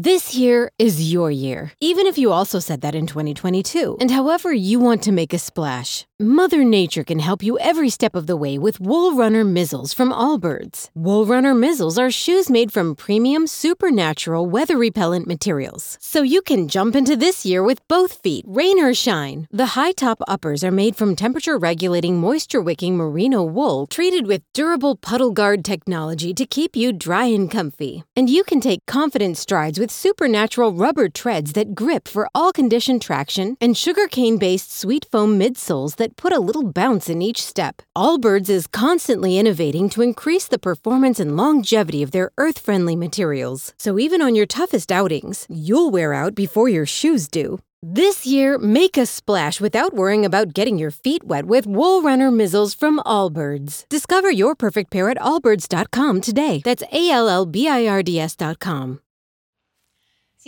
[0.00, 3.96] This year is your year, even if you also said that in 2022.
[3.98, 8.14] And however you want to make a splash, Mother Nature can help you every step
[8.14, 10.90] of the way with Wool Runner Mizzles from Allbirds.
[10.94, 15.98] Wool Runner Mizzles are shoes made from premium, supernatural, weather repellent materials.
[16.00, 19.48] So you can jump into this year with both feet, rain or shine.
[19.50, 24.42] The high top uppers are made from temperature regulating, moisture wicking merino wool treated with
[24.54, 28.04] durable puddle guard technology to keep you dry and comfy.
[28.14, 33.00] And you can take confident strides with supernatural rubber treads that grip for all condition
[33.00, 37.82] traction and sugarcane based sweet foam midsoles that put a little bounce in each step.
[37.96, 43.74] Allbirds is constantly innovating to increase the performance and longevity of their earth friendly materials.
[43.78, 47.60] So even on your toughest outings, you'll wear out before your shoes do.
[47.80, 52.28] This year, make a splash without worrying about getting your feet wet with Wool Runner
[52.28, 53.88] Mizzles from Allbirds.
[53.88, 56.60] Discover your perfect pair at allbirds.com today.
[56.64, 58.98] That's A L L B I R D S.com.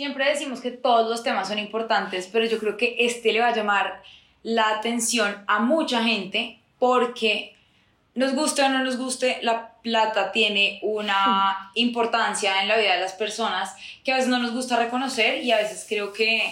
[0.01, 3.49] Siempre decimos que todos los temas son importantes, pero yo creo que este le va
[3.49, 4.01] a llamar
[4.41, 7.53] la atención a mucha gente porque
[8.15, 12.99] nos guste o no nos guste, la plata tiene una importancia en la vida de
[12.99, 16.51] las personas que a veces no nos gusta reconocer y a veces creo que,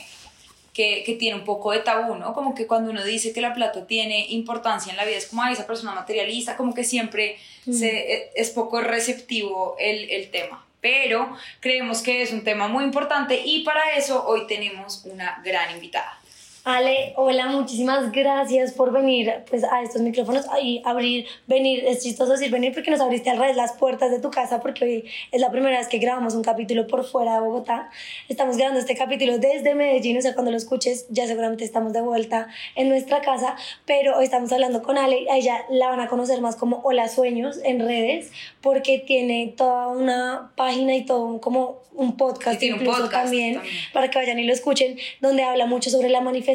[0.72, 2.36] que, que tiene un poco de tabú, ¿no?
[2.36, 5.42] Como que cuando uno dice que la plata tiene importancia en la vida es como,
[5.42, 10.64] ay, esa persona materialista, como que siempre se, es poco receptivo el, el tema.
[10.82, 15.72] Pero creemos que es un tema muy importante y para eso hoy tenemos una gran
[15.72, 16.18] invitada.
[16.66, 22.34] Ale, hola, muchísimas gracias por venir pues, a estos micrófonos y abrir, venir, es chistoso
[22.34, 25.40] decir venir porque nos abriste al revés las puertas de tu casa porque hoy es
[25.40, 27.90] la primera vez que grabamos un capítulo por fuera de Bogotá.
[28.28, 32.02] Estamos grabando este capítulo desde Medellín, o sea, cuando lo escuches ya seguramente estamos de
[32.02, 36.08] vuelta en nuestra casa, pero hoy estamos hablando con Ale, a ella la van a
[36.08, 41.40] conocer más como Hola Sueños en redes porque tiene toda una página y todo un,
[41.40, 43.76] como un podcast un incluso podcast también, también.
[43.94, 46.49] para que vayan y lo escuchen, donde habla mucho sobre la manifestación,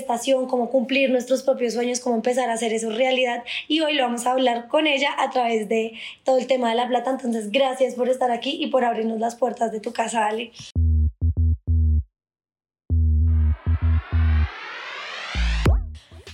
[0.48, 3.44] cómo cumplir nuestros propios sueños, cómo empezar a hacer eso realidad.
[3.68, 5.92] Y hoy lo vamos a hablar con ella a través de
[6.24, 7.10] todo el tema de la plata.
[7.10, 10.52] Entonces, gracias por estar aquí y por abrirnos las puertas de tu casa, Ale.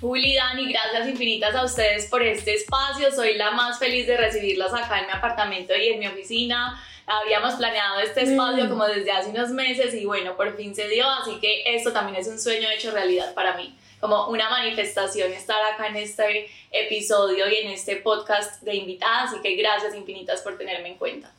[0.00, 3.12] Juli, Dani, gracias infinitas a ustedes por este espacio.
[3.12, 6.82] Soy la más feliz de recibirlas acá en mi apartamento y en mi oficina.
[7.10, 11.10] Habíamos planeado este espacio como desde hace unos meses y bueno, por fin se dio,
[11.10, 15.60] así que esto también es un sueño hecho realidad para mí, como una manifestación estar
[15.74, 20.56] acá en este episodio y en este podcast de invitadas, así que gracias infinitas por
[20.56, 21.32] tenerme en cuenta.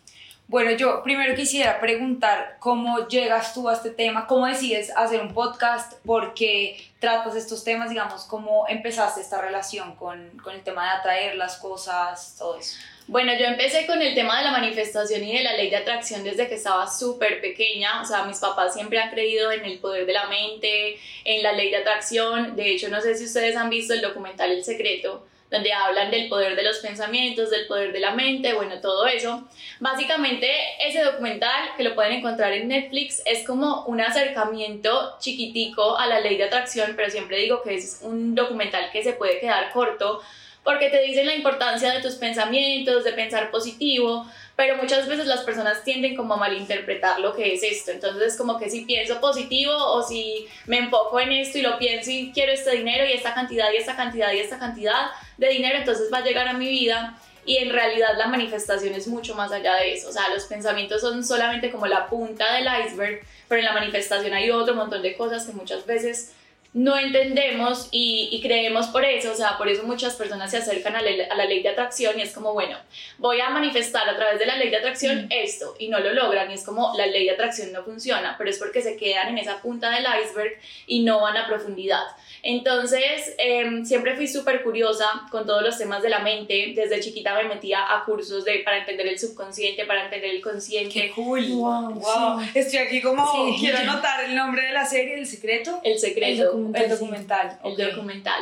[0.52, 5.34] Bueno, yo primero quisiera preguntar cómo llegas tú a este tema, cómo decides hacer un
[5.34, 10.84] podcast, por qué tratas estos temas, digamos, cómo empezaste esta relación con, con el tema
[10.84, 12.76] de atraer las cosas, todo eso.
[13.08, 16.24] Bueno, yo empecé con el tema de la manifestación y de la ley de atracción
[16.24, 18.02] desde que estaba súper pequeña.
[18.02, 21.52] O sea, mis papás siempre han creído en el poder de la mente, en la
[21.52, 22.56] ley de atracción.
[22.56, 26.30] De hecho, no sé si ustedes han visto el documental El Secreto, donde hablan del
[26.30, 29.46] poder de los pensamientos, del poder de la mente, bueno, todo eso.
[29.80, 36.08] Básicamente, ese documental, que lo pueden encontrar en Netflix, es como un acercamiento chiquitico a
[36.08, 39.74] la ley de atracción, pero siempre digo que es un documental que se puede quedar
[39.74, 40.22] corto
[40.64, 45.42] porque te dicen la importancia de tus pensamientos, de pensar positivo, pero muchas veces las
[45.42, 47.92] personas tienden como a malinterpretar lo que es esto.
[47.92, 51.80] Entonces es como que si pienso positivo o si me enfoco en esto y lo
[51.80, 55.50] pienso y quiero este dinero y esta cantidad y esta cantidad y esta cantidad de
[55.50, 57.18] dinero, entonces va a llegar a mi vida.
[57.44, 60.10] Y en realidad la manifestación es mucho más allá de eso.
[60.10, 64.32] O sea, los pensamientos son solamente como la punta del iceberg, pero en la manifestación
[64.34, 66.36] hay otro montón de cosas que muchas veces
[66.74, 70.96] no entendemos y, y, creemos por eso, o sea, por eso muchas personas se acercan
[70.96, 72.78] a, la, a la ley de atracción y es como, bueno,
[73.18, 76.50] voy a manifestar a través de la ley de atracción esto y no lo logran
[76.50, 79.40] y es como la ley de atracción no funciona, pero es porque se quedan en
[79.40, 80.54] esa punta del iceberg
[80.88, 82.04] y no van a profundidad.
[82.44, 87.35] Entonces, eh, siempre fui súper curiosa con todos los temas de la mente, desde chiquita
[87.35, 90.91] me metía a cursos de, para entender el subconsciente, para entender el consciente.
[90.94, 91.46] ¡Qué cool!
[91.50, 92.41] Wow, wow.
[92.41, 92.50] sí.
[92.59, 93.57] Estoy aquí como, Sí.
[93.59, 95.79] quiero anotar el nombre de la serie, El Secreto.
[95.84, 96.52] El secreto.
[96.73, 97.82] El documental, El sí.
[97.84, 98.41] documental.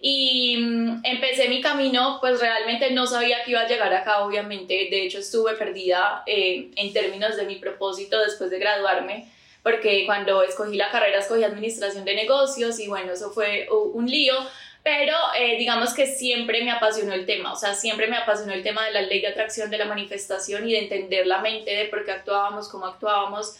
[0.00, 4.88] Y mm, empecé mi camino, pues realmente no sabía que iba a llegar acá, obviamente.
[4.90, 9.26] De hecho, estuve perdida eh, en términos de mi propósito después de graduarme,
[9.62, 14.34] porque cuando escogí la carrera escogí administración de negocios y bueno, eso fue un lío.
[14.82, 18.62] Pero eh, digamos que siempre me apasionó el tema, o sea, siempre me apasionó el
[18.62, 21.84] tema de la ley de atracción, de la manifestación y de entender la mente, de
[21.84, 23.56] por qué actuábamos, cómo actuábamos.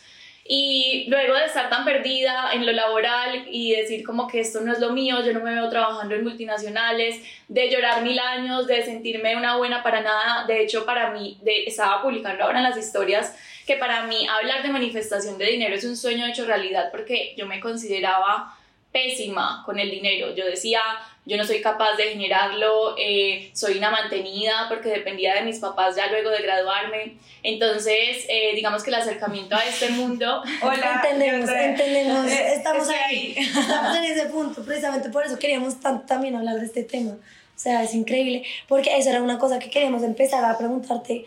[0.53, 4.73] Y luego de estar tan perdida en lo laboral y decir como que esto no
[4.73, 8.83] es lo mío, yo no me veo trabajando en multinacionales, de llorar mil años, de
[8.83, 12.77] sentirme una buena para nada, de hecho para mí, de, estaba publicando ahora en las
[12.77, 13.33] historias
[13.65, 17.47] que para mí hablar de manifestación de dinero es un sueño hecho realidad porque yo
[17.47, 18.53] me consideraba
[18.93, 20.35] pésima con el dinero.
[20.35, 20.81] Yo decía,
[21.27, 25.97] yo no soy capaz de generarlo, eh, soy una mantenida porque dependía de mis papás
[25.97, 27.17] ya luego de graduarme.
[27.43, 30.43] Entonces, eh, digamos que el acercamiento a este mundo...
[30.63, 36.37] Hola, entendemos, entendemos, estamos ahí, estamos en ese punto, precisamente por eso queríamos tanto también
[36.37, 37.13] hablar de este tema.
[37.13, 41.27] O sea, es increíble, porque eso era una cosa que queríamos empezar a preguntarte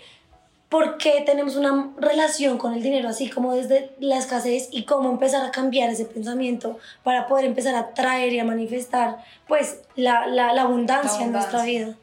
[0.73, 5.11] por qué tenemos una relación con el dinero así como desde la escasez y cómo
[5.11, 9.17] empezar a cambiar ese pensamiento para poder empezar a traer y a manifestar
[9.47, 11.93] pues la, la, la abundancia, en nuestra vida.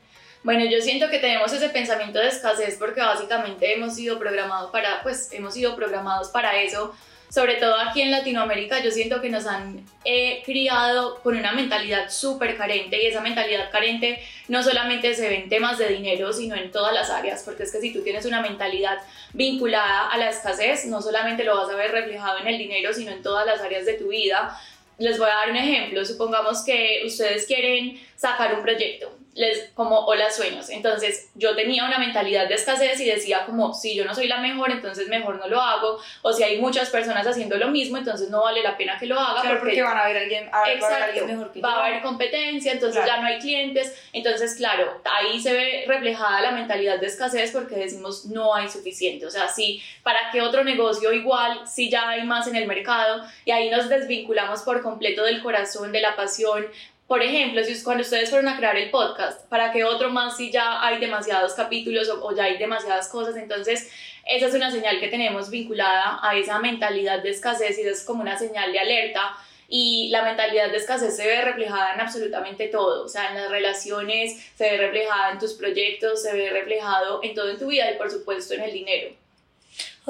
[0.44, 5.02] Bueno, yo siento que tenemos ese pensamiento de escasez porque básicamente hemos sido programados para,
[5.02, 6.94] pues, hemos sido programados para eso
[7.30, 12.10] sobre todo aquí en Latinoamérica, yo siento que nos han eh, criado con una mentalidad
[12.10, 16.56] súper carente y esa mentalidad carente no solamente se ve en temas de dinero, sino
[16.56, 18.98] en todas las áreas, porque es que si tú tienes una mentalidad
[19.32, 23.12] vinculada a la escasez, no solamente lo vas a ver reflejado en el dinero, sino
[23.12, 24.60] en todas las áreas de tu vida.
[24.98, 30.06] Les voy a dar un ejemplo, supongamos que ustedes quieren sacar un proyecto les, como
[30.06, 30.70] hola sueños.
[30.70, 34.38] Entonces yo tenía una mentalidad de escasez y decía como si yo no soy la
[34.38, 35.98] mejor, entonces mejor no lo hago.
[36.22, 39.18] O si hay muchas personas haciendo lo mismo, entonces no vale la pena que lo
[39.18, 39.58] haga.
[39.58, 42.02] porque, van a ver alguien, a ver, va a alguien mejor que Va a haber
[42.02, 43.94] competencia, entonces ya no hay clientes.
[44.12, 49.26] Entonces, claro, ahí se ve reflejada la mentalidad de escasez porque decimos no hay suficiente.
[49.26, 53.24] O sea, sí, ¿para qué otro negocio igual si ya hay más en el mercado?
[53.44, 56.66] Y ahí nos desvinculamos por completo del corazón, de la pasión,
[57.10, 60.52] por ejemplo, si cuando ustedes fueron a crear el podcast, ¿para qué otro más si
[60.52, 63.34] ya hay demasiados capítulos o, ya hay demasiadas cosas?
[63.34, 63.90] Entonces,
[64.24, 68.22] esa es una señal que tenemos vinculada a esa mentalidad de escasez y es como
[68.22, 69.36] una señal de alerta.
[69.68, 73.50] Y la mentalidad de escasez se ve reflejada en absolutamente todo, o sea, en las
[73.50, 77.90] relaciones, se ve reflejada en tus proyectos, se ve reflejado en todo en tu vida
[77.90, 79.16] y por supuesto en el dinero.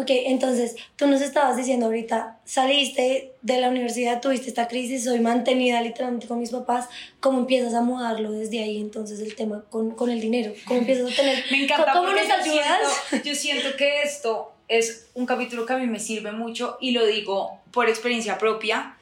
[0.00, 5.20] Ok, entonces tú nos estabas diciendo ahorita, saliste de la universidad, tuviste esta crisis, soy
[5.20, 6.88] mantenida literalmente con mis papás,
[7.20, 10.54] ¿cómo empiezas a mudarlo desde ahí entonces el tema con, con el dinero?
[10.64, 11.44] ¿Cómo empiezas a tener...
[11.50, 12.80] Me encanta ¿Cómo nos ayudas?
[13.22, 17.04] yo siento que esto es un capítulo que a mí me sirve mucho y lo
[17.04, 18.96] digo por experiencia propia.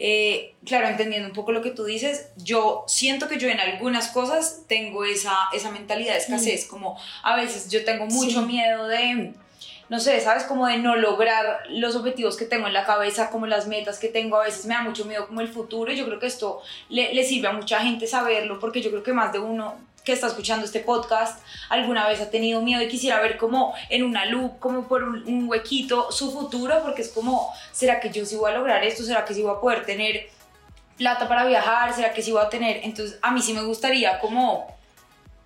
[0.00, 4.08] Eh, claro, entendiendo un poco lo que tú dices, yo siento que yo en algunas
[4.08, 6.70] cosas tengo esa, esa mentalidad de escasez, mm.
[6.70, 9.34] como a veces yo tengo mucho miedo de
[9.90, 10.44] no sé, ¿sabes?
[10.44, 14.06] Como de no lograr los objetivos que tengo en la cabeza, como las metas que
[14.06, 16.62] tengo, a veces me da mucho miedo como el futuro y yo creo que esto
[16.88, 20.12] le, le sirve a mucha gente saberlo porque yo creo que más de uno que
[20.12, 24.26] está escuchando este podcast alguna vez ha tenido miedo y quisiera ver como en una
[24.26, 28.52] luz, como por un, huequito su futuro, porque es como, ¿será que yo sí voy
[28.52, 29.02] a lograr esto?
[29.02, 30.28] ¿Será que sí voy a poder tener
[30.96, 31.92] plata para viajar?
[31.92, 32.80] ¿Será que sí voy a tener?
[32.84, 34.68] Entonces a mí sí me gustaría como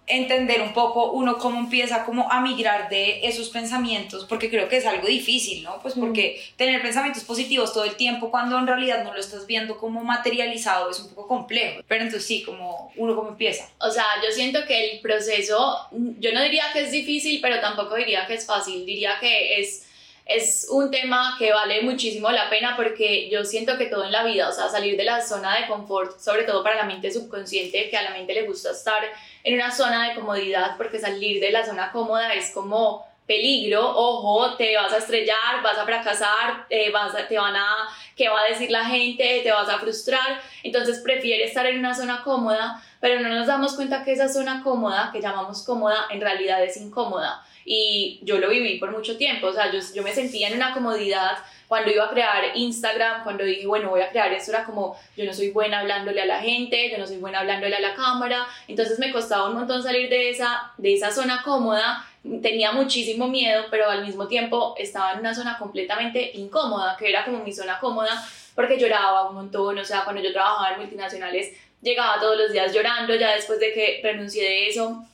[0.07, 4.77] entender un poco uno cómo empieza como a migrar de esos pensamientos, porque creo que
[4.77, 5.81] es algo difícil, ¿no?
[5.81, 9.79] Pues porque tener pensamientos positivos todo el tiempo cuando en realidad no lo estás viendo
[9.79, 11.81] como materializado es un poco complejo.
[11.89, 13.71] Pero entonces sí, como uno cómo empieza.
[13.79, 17.95] O sea, yo siento que el proceso, yo no diría que es difícil, pero tampoco
[17.95, 19.84] diría que es fácil, diría que es
[20.27, 24.25] es un tema que vale muchísimo la pena porque yo siento que todo en la
[24.25, 27.91] vida, o sea, salir de la zona de confort, sobre todo para la mente subconsciente,
[27.91, 29.03] que a la mente le gusta estar
[29.43, 34.55] en una zona de comodidad, porque salir de la zona cómoda es como peligro, ojo,
[34.57, 38.49] te vas a estrellar, vas a fracasar, eh, vas te van a, ¿qué va a
[38.49, 39.41] decir la gente?
[39.43, 43.75] Te vas a frustrar, entonces prefiere estar en una zona cómoda, pero no nos damos
[43.75, 48.49] cuenta que esa zona cómoda, que llamamos cómoda, en realidad es incómoda y yo lo
[48.49, 52.05] viví por mucho tiempo, o sea, yo, yo me sentía en una comodidad cuando iba
[52.05, 55.51] a crear Instagram, cuando dije, bueno, voy a crear esto, era como, yo no soy
[55.51, 59.11] buena hablándole a la gente, yo no soy buena hablándole a la cámara, entonces me
[59.13, 62.07] costaba un montón salir de esa, de esa zona cómoda,
[62.43, 67.25] tenía muchísimo miedo, pero al mismo tiempo estaba en una zona completamente incómoda, que era
[67.25, 71.53] como mi zona cómoda, porque lloraba un montón, o sea, cuando yo trabajaba en multinacionales,
[71.83, 75.05] llegaba todos los días llorando, ya después de que renuncié de eso,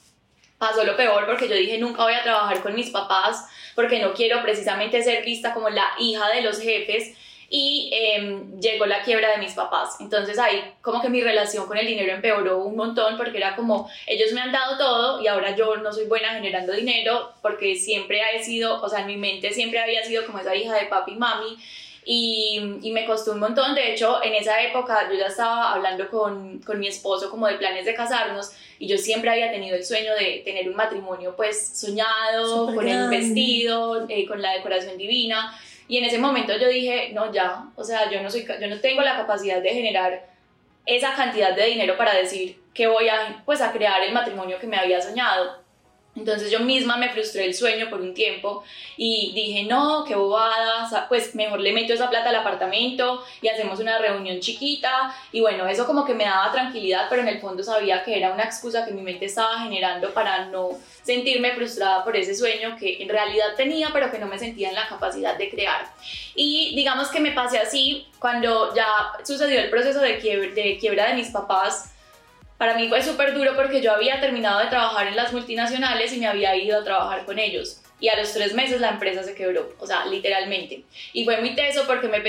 [0.60, 4.12] pasó lo peor porque yo dije nunca voy a trabajar con mis papás porque no
[4.12, 7.16] quiero precisamente ser vista como la hija de los jefes
[7.48, 9.96] y em, llegó la quiebra de mis papás.
[10.00, 13.90] Entonces ahí como que mi relación con el dinero empeoró un montón porque era como
[14.06, 18.20] ellos me han dado todo y ahora yo no soy buena generando dinero porque siempre
[18.34, 21.12] he sido, o sea, en mi mente siempre había sido como esa hija de papi
[21.12, 21.56] y mami
[22.12, 23.72] y, y, me costó un montón.
[23.72, 27.54] De hecho, en esa época yo ya estaba hablando con, con, mi esposo como de
[27.54, 28.50] planes de casarnos
[28.80, 33.08] y yo siempre había tenido el sueño de tener un matrimonio pues soñado, con el
[33.08, 35.56] vestido, eh, con la decoración divina.
[35.86, 38.80] Y en ese momento yo dije, no, ya, o sea, yo no, soy, yo no
[38.80, 40.26] tengo la capacidad de generar
[40.86, 44.66] esa cantidad de dinero para decir que voy a, pues, a crear el matrimonio que
[44.66, 45.59] me había soñado.
[46.16, 48.64] Entonces yo misma me frustré el sueño por un tiempo
[48.96, 53.78] y dije, no, qué bobada, pues mejor le meto esa plata al apartamento y hacemos
[53.78, 55.14] una reunión chiquita.
[55.30, 58.32] Y bueno, eso como que me daba tranquilidad, pero en el fondo sabía que era
[58.32, 60.70] una excusa que mi mente estaba generando para no
[61.02, 64.74] sentirme frustrada por ese sueño que en realidad tenía, pero que no me sentía en
[64.74, 65.86] la capacidad de crear.
[66.34, 68.86] Y digamos que me pasé así cuando ya
[69.24, 71.92] sucedió el proceso de, de quiebra de mis papás
[72.60, 76.18] para mí fue súper duro porque yo había terminado de trabajar en las multinacionales y
[76.18, 77.80] me había ido a trabajar con ellos.
[78.00, 80.84] Y a los tres meses la empresa se quebró, o sea, literalmente.
[81.14, 82.20] Y fue muy teso porque me,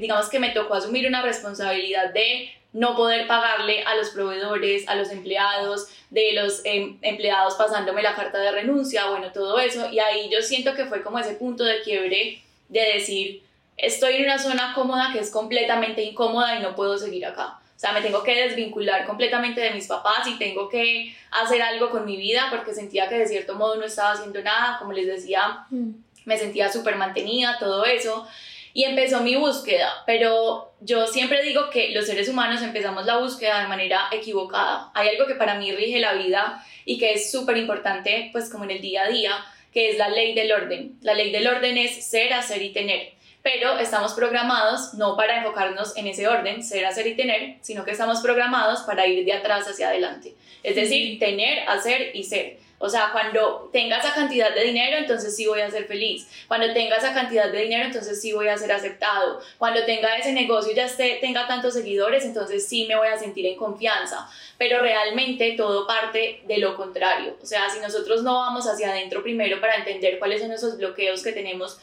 [0.00, 4.96] digamos que me tocó asumir una responsabilidad de no poder pagarle a los proveedores, a
[4.96, 9.92] los empleados, de los em, empleados pasándome la carta de renuncia, bueno, todo eso.
[9.92, 13.44] Y ahí yo siento que fue como ese punto de quiebre de decir,
[13.76, 17.60] estoy en una zona cómoda que es completamente incómoda y no puedo seguir acá.
[17.78, 21.90] O sea, me tengo que desvincular completamente de mis papás y tengo que hacer algo
[21.90, 25.06] con mi vida porque sentía que de cierto modo no estaba haciendo nada, como les
[25.06, 25.90] decía, mm.
[26.24, 28.26] me sentía súper mantenida, todo eso.
[28.74, 33.60] Y empezó mi búsqueda, pero yo siempre digo que los seres humanos empezamos la búsqueda
[33.60, 34.90] de manera equivocada.
[34.94, 38.64] Hay algo que para mí rige la vida y que es súper importante, pues como
[38.64, 40.98] en el día a día, que es la ley del orden.
[41.02, 45.96] La ley del orden es ser, hacer y tener pero estamos programados no para enfocarnos
[45.96, 49.66] en ese orden, ser, hacer y tener, sino que estamos programados para ir de atrás
[49.68, 50.34] hacia adelante.
[50.62, 52.58] Es decir, tener, hacer y ser.
[52.80, 56.28] O sea, cuando tenga esa cantidad de dinero, entonces sí voy a ser feliz.
[56.46, 59.40] Cuando tenga esa cantidad de dinero, entonces sí voy a ser aceptado.
[59.58, 63.46] Cuando tenga ese negocio ya esté, tenga tantos seguidores, entonces sí me voy a sentir
[63.46, 64.28] en confianza.
[64.58, 67.36] Pero realmente todo parte de lo contrario.
[67.42, 71.24] O sea, si nosotros no vamos hacia adentro primero para entender cuáles son esos bloqueos
[71.24, 71.80] que tenemos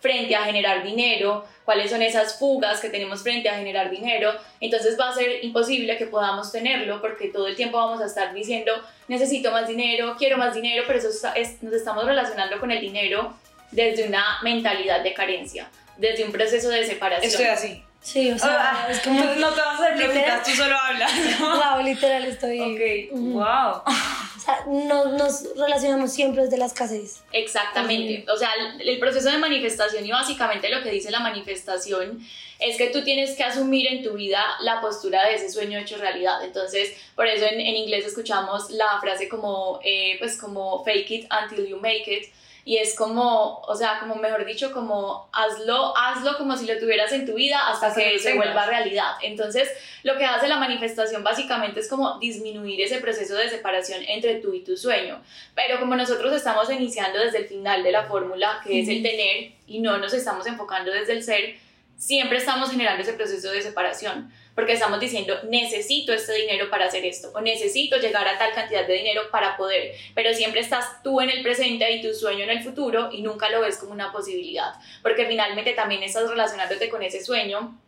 [0.00, 4.98] frente a generar dinero, cuáles son esas fugas que tenemos frente a generar dinero, entonces
[4.98, 8.72] va a ser imposible que podamos tenerlo porque todo el tiempo vamos a estar diciendo
[9.08, 13.34] necesito más dinero, quiero más dinero, pero eso es, nos estamos relacionando con el dinero
[13.70, 17.30] desde una mentalidad de carencia, desde un proceso de separación.
[17.30, 17.84] Estoy así.
[18.08, 19.22] Sí, o sea, ah, es como...
[19.36, 21.12] No te vas a hacer preguntas, tú solo hablas.
[21.40, 22.60] Wow, literal estoy...
[22.60, 23.82] Ok, wow.
[24.38, 27.22] O sea, nos relacionamos siempre desde la escasez.
[27.32, 28.24] Exactamente.
[28.32, 28.48] O sea,
[28.80, 32.26] el, proceso de manifestación y básicamente lo que dice la manifestación
[32.58, 35.98] es que tú tienes que asumir en tu vida la postura de ese sueño hecho
[35.98, 36.42] realidad.
[36.42, 41.28] Entonces, por eso en, en inglés escuchamos la frase como, eh, pues como fake it
[41.42, 42.32] until you make it
[42.68, 47.10] y es como, o sea, como mejor dicho, como hazlo, hazlo como si lo tuvieras
[47.12, 49.12] en tu vida hasta que se vuelva realidad.
[49.22, 49.70] Entonces,
[50.02, 54.52] lo que hace la manifestación básicamente es como disminuir ese proceso de separación entre tú
[54.52, 55.18] y tu sueño.
[55.54, 59.52] Pero como nosotros estamos iniciando desde el final de la fórmula, que es el tener,
[59.66, 61.54] y no nos estamos enfocando desde el ser,
[61.96, 67.04] siempre estamos generando ese proceso de separación porque estamos diciendo necesito este dinero para hacer
[67.04, 71.20] esto o necesito llegar a tal cantidad de dinero para poder, pero siempre estás tú
[71.20, 74.10] en el presente y tu sueño en el futuro y nunca lo ves como una
[74.10, 77.78] posibilidad, porque finalmente también estás relacionándote con ese sueño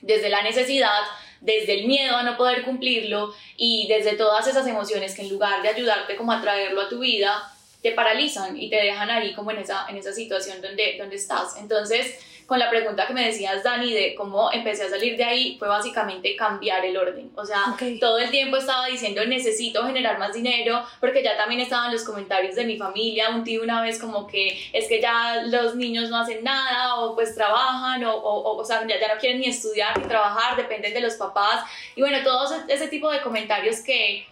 [0.00, 1.02] desde la necesidad,
[1.42, 5.60] desde el miedo a no poder cumplirlo y desde todas esas emociones que en lugar
[5.60, 9.50] de ayudarte como a traerlo a tu vida, te paralizan y te dejan ahí como
[9.50, 11.58] en esa, en esa situación donde, donde estás.
[11.58, 15.56] Entonces, con la pregunta que me decías, Dani, de cómo empecé a salir de ahí,
[15.58, 17.30] fue básicamente cambiar el orden.
[17.34, 21.92] O sea, todo el tiempo estaba diciendo, necesito generar más dinero, porque ya también estaban
[21.92, 25.74] los comentarios de mi familia, un tío una vez como que es que ya los
[25.74, 29.40] niños no hacen nada, o pues trabajan, o, o, o, sea, ya, ya no quieren
[29.40, 31.64] ni estudiar ni trabajar, dependen de los papás.
[31.96, 34.24] Y bueno, todo ese tipo de comentarios que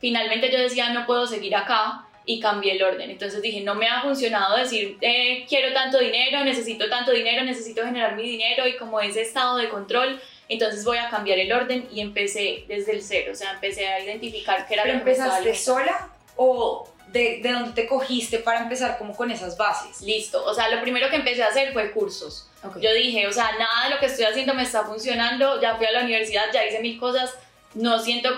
[0.00, 3.10] finalmente yo decía, no puedo seguir acá y cambié el orden.
[3.10, 7.84] Entonces dije, no me ha funcionado decir, eh, quiero tanto dinero, necesito tanto dinero, necesito
[7.84, 11.86] generar mi dinero y como ese estado de control, entonces voy a cambiar el orden
[11.92, 15.10] y empecé desde el cero, o sea, empecé a identificar qué era ¿Pero lo que
[15.10, 20.00] empezaste sola o de, de dónde te cogiste para empezar como con esas bases?
[20.00, 22.48] Listo, o sea, lo primero que empecé a hacer fue cursos.
[22.80, 25.84] Yo dije, o sea, nada de lo que estoy haciendo me está funcionando, ya fui
[25.84, 27.34] a la universidad, ya hice mil cosas,
[27.74, 28.30] no siento,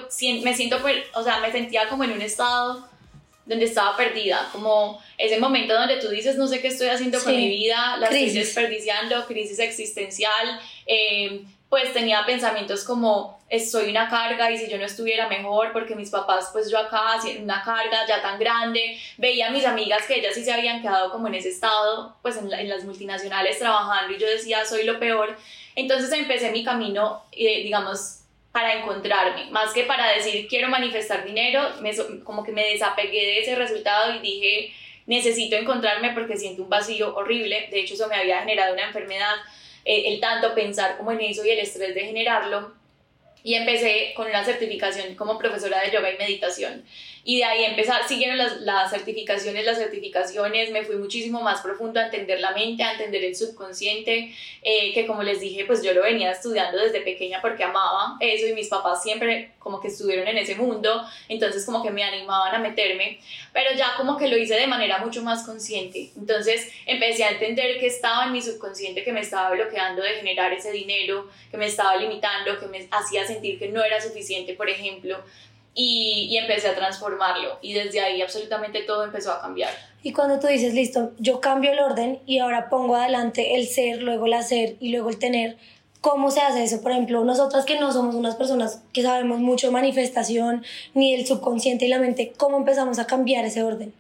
[0.43, 2.89] me siento, pues, o sea, me sentía como en un estado
[3.47, 7.35] donde estaba perdida, como ese momento donde tú dices, no sé qué estoy haciendo con
[7.35, 13.39] mi vida, la estoy desperdiciando, crisis existencial, eh, pues tenía pensamientos como,
[13.71, 17.21] soy una carga y si yo no estuviera mejor, porque mis papás, pues yo acá,
[17.41, 21.11] una carga ya tan grande, veía a mis amigas que ellas sí se habían quedado
[21.11, 25.37] como en ese estado, pues en, las multinacionales trabajando y yo decía, soy lo peor.
[25.75, 28.21] Entonces empecé mi camino, eh, digamos,
[28.57, 31.95] para encontrarme, más que para decir quiero manifestar dinero, me,
[32.25, 34.73] como que me desapegué de ese resultado y dije
[35.05, 39.35] necesito encontrarme porque siento un vacío horrible, de hecho eso me había generado una enfermedad,
[39.85, 42.73] eh, el tanto pensar como en eso y el estrés de generarlo,
[43.43, 46.83] y empecé con una certificación como profesora de yoga y meditación.
[47.29, 51.99] Y de ahí empezar, siguieron las, las, certificaciones, las certificaciones, me fui muchísimo más profundo
[51.99, 55.93] a entender la mente, a entender el subconsciente, eh, que como les dije, pues yo
[55.93, 60.29] lo venía estudiando desde pequeña porque amaba eso y mis papás siempre como que estuvieron
[60.29, 63.19] en ese mundo, entonces como que me animaban a meterme,
[63.53, 66.13] pero ya como que lo hice de manera mucho más consciente.
[66.17, 70.53] Entonces empecé a entender que estaba en mi subconsciente que me estaba bloqueando de generar
[70.53, 74.71] ese dinero, que me estaba limitando, que me hacía sentir que no era suficiente, por
[74.71, 75.19] ejemplo
[75.77, 79.71] y, y, empecé a transformarlo y desde ahí absolutamente todo empezó a cambiar.
[80.03, 84.03] Y cuando tú dices, listo, yo cambio el orden y ahora pongo adelante el ser,
[84.03, 85.57] luego el hacer y luego el tener,
[86.01, 86.81] ¿cómo se hace eso?
[86.81, 90.65] Por ejemplo, nosotras que no somos unas personas que sabemos mucho de manifestación
[90.95, 93.93] ni del subconsciente y la mente, ¿cómo empezamos a cambiar ese orden?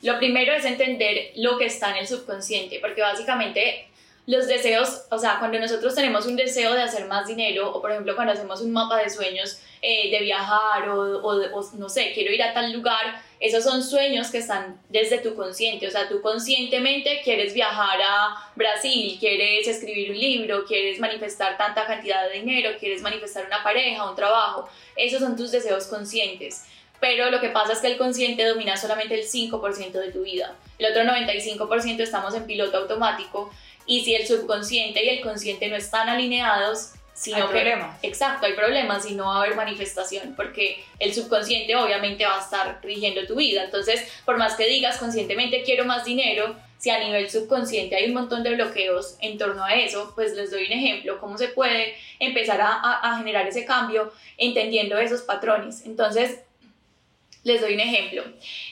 [0.00, 3.88] Lo primero es entender lo que está en el subconsciente, porque básicamente
[4.26, 7.90] los deseos, o sea, cuando nosotros tenemos un deseo de hacer más dinero, o por
[7.90, 12.32] ejemplo cuando hacemos un mapa de sueños eh, de viajar, o, o, no sé, quiero
[12.32, 16.20] ir a tal lugar, esos son sueños que están desde tu consciente, o sea, tú
[16.20, 22.70] conscientemente quieres viajar a Brasil, quieres escribir un libro, quieres manifestar tanta cantidad de dinero,
[22.80, 26.64] quieres manifestar una pareja, un trabajo, esos son tus deseos conscientes.
[27.00, 30.56] Pero lo que pasa es que el consciente domina solamente el 5% de tu vida.
[30.78, 33.50] El otro 95% estamos en piloto automático
[33.86, 37.98] y si el subconsciente y el consciente no están alineados, sino hay que, problema.
[38.02, 42.40] Exacto, hay problemas y no va a haber manifestación porque el subconsciente obviamente va a
[42.40, 43.64] estar rigiendo tu vida.
[43.64, 48.14] Entonces, por más que digas conscientemente quiero más dinero, si a nivel subconsciente hay un
[48.14, 51.96] montón de bloqueos en torno a eso, pues les doy un ejemplo, cómo se puede
[52.20, 55.84] empezar a, a, a generar ese cambio entendiendo esos patrones.
[55.86, 56.38] Entonces,
[57.44, 58.24] les doy un ejemplo.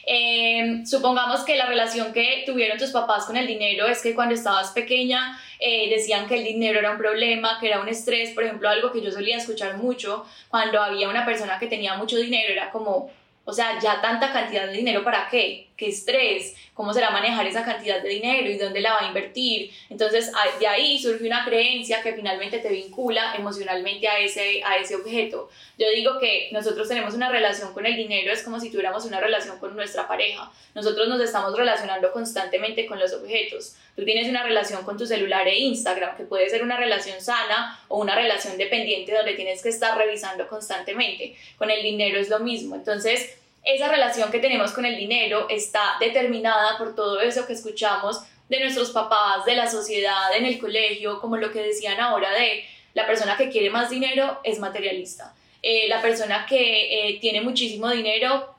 [0.06, 4.34] Eh, supongamos que la relación que tuvieron tus papás con el dinero es que cuando
[4.34, 8.30] estabas pequeña eh, decían que el dinero era un problema, que era un estrés.
[8.30, 12.16] Por ejemplo, algo que yo solía escuchar mucho cuando había una persona que tenía mucho
[12.16, 13.10] dinero era como,
[13.48, 15.68] o sea, ya tanta cantidad de dinero para qué?
[15.76, 16.56] ¿Qué estrés?
[16.74, 19.70] ¿Cómo será manejar esa cantidad de dinero y dónde la va a invertir?
[19.88, 24.96] Entonces, de ahí surge una creencia que finalmente te vincula emocionalmente a ese, a ese
[24.96, 25.48] objeto.
[25.78, 29.20] Yo digo que nosotros tenemos una relación con el dinero, es como si tuviéramos una
[29.20, 30.50] relación con nuestra pareja.
[30.74, 33.76] Nosotros nos estamos relacionando constantemente con los objetos.
[33.94, 37.78] Tú tienes una relación con tu celular e Instagram, que puede ser una relación sana
[37.88, 41.36] o una relación dependiente donde tienes que estar revisando constantemente.
[41.56, 42.74] Con el dinero es lo mismo.
[42.74, 43.35] Entonces,
[43.66, 48.60] esa relación que tenemos con el dinero está determinada por todo eso que escuchamos de
[48.60, 53.06] nuestros papás, de la sociedad, en el colegio, como lo que decían ahora de la
[53.06, 55.34] persona que quiere más dinero es materialista.
[55.62, 58.55] Eh, la persona que eh, tiene muchísimo dinero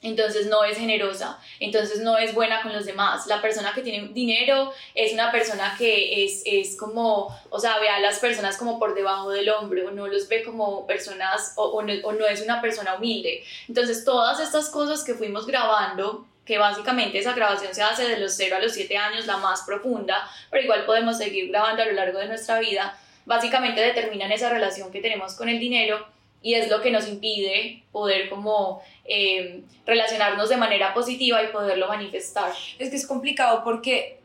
[0.00, 3.26] entonces no es generosa, entonces no es buena con los demás.
[3.26, 7.88] La persona que tiene dinero es una persona que es, es como, o sea, ve
[7.88, 11.92] a las personas como por debajo del hombro, no los ve como personas o, no,
[12.04, 13.42] o no es una persona humilde.
[13.68, 18.32] Entonces todas estas cosas que fuimos grabando que básicamente esa grabación se hace de los
[18.32, 21.92] 0 a los 7 años, la más profunda, pero igual podemos seguir grabando a lo
[21.92, 26.06] largo de nuestra vida, básicamente determinan esa relación que tenemos con el dinero
[26.42, 31.88] y es lo que nos impide poder como eh, relacionarnos de manera positiva y poderlo
[31.88, 32.52] manifestar.
[32.78, 34.20] Es que es complicado porque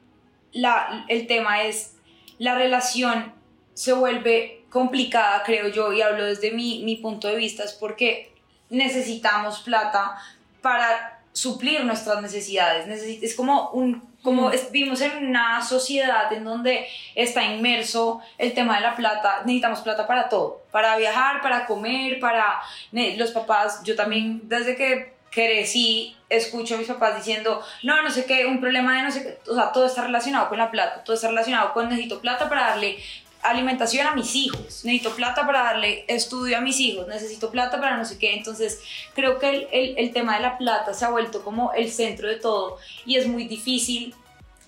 [0.52, 1.95] la, el tema es
[2.38, 3.34] la relación
[3.73, 8.32] se vuelve complicada, creo yo, y hablo desde mi, mi punto de vista, es porque
[8.69, 10.17] necesitamos plata
[10.62, 12.88] para suplir nuestras necesidades.
[12.88, 18.82] es como un como vivimos en una sociedad en donde está inmerso el tema de
[18.82, 24.41] la plata, necesitamos plata para todo, para viajar, para comer, para los papás, yo también
[24.46, 29.04] desde que crecí escucho a mis papás diciendo, no, no sé qué, un problema de
[29.04, 31.89] no sé qué, o sea, todo está relacionado con la plata, todo está relacionado con
[31.89, 32.98] necesito plata para darle
[33.43, 37.97] alimentación a mis hijos, necesito plata para darle estudio a mis hijos, necesito plata para
[37.97, 38.34] no sé qué.
[38.34, 38.82] Entonces,
[39.13, 42.27] creo que el, el, el, tema de la plata se ha vuelto como el centro
[42.27, 44.15] de todo y es muy difícil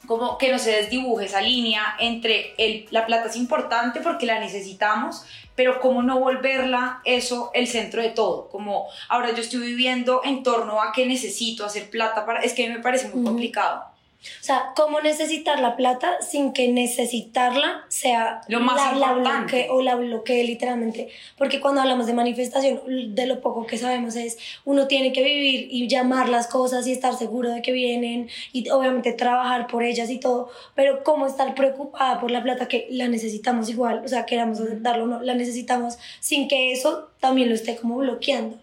[0.05, 4.39] como que no se desdibuje esa línea entre el, la plata es importante porque la
[4.39, 10.21] necesitamos, pero cómo no volverla eso el centro de todo, como ahora yo estoy viviendo
[10.23, 13.94] en torno a que necesito hacer plata para, es que me parece muy complicado.
[14.41, 19.23] O sea, cómo necesitar la plata sin que necesitarla sea lo más la, importante.
[19.23, 21.09] La bloque, o la bloquee literalmente.
[21.37, 22.81] Porque cuando hablamos de manifestación,
[23.15, 26.91] de lo poco que sabemos es, uno tiene que vivir y llamar las cosas y
[26.91, 31.53] estar seguro de que vienen y obviamente trabajar por ellas y todo, pero cómo estar
[31.55, 35.35] preocupada por la plata que la necesitamos igual, o sea, queramos aceptarlo o no, la
[35.35, 38.57] necesitamos sin que eso también lo esté como bloqueando.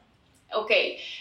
[0.55, 0.71] Ok,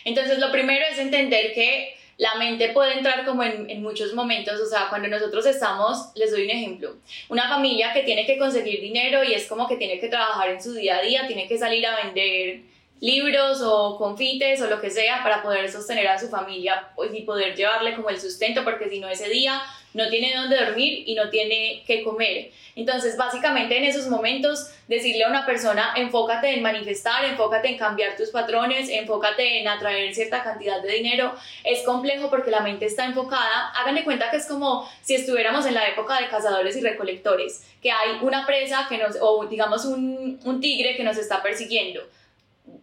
[0.04, 4.68] entonces lo primero es entender que la mente puede entrar como en, muchos momentos, o
[4.68, 6.96] sea, cuando nosotros estamos, les doy un ejemplo,
[7.30, 10.62] una familia que tiene que conseguir dinero y es como que tiene que trabajar en
[10.62, 12.60] su día a día, tiene que salir a vender
[13.00, 17.22] libros o confites o lo que sea para poder sostener a su familia pues, y
[17.22, 19.60] poder llevarle como el sustento, porque si no ese día
[19.94, 22.52] no tiene dónde dormir y no tiene qué comer.
[22.76, 28.16] Entonces, básicamente en esos momentos, decirle a una persona, enfócate en manifestar, enfócate en cambiar
[28.16, 33.06] tus patrones, enfócate en atraer cierta cantidad de dinero, es complejo porque la mente está
[33.06, 33.70] enfocada.
[33.76, 37.66] Hagan de cuenta que es como si estuviéramos en la época de cazadores y recolectores,
[37.82, 42.02] que hay una presa que nos, o digamos un, un tigre que nos está persiguiendo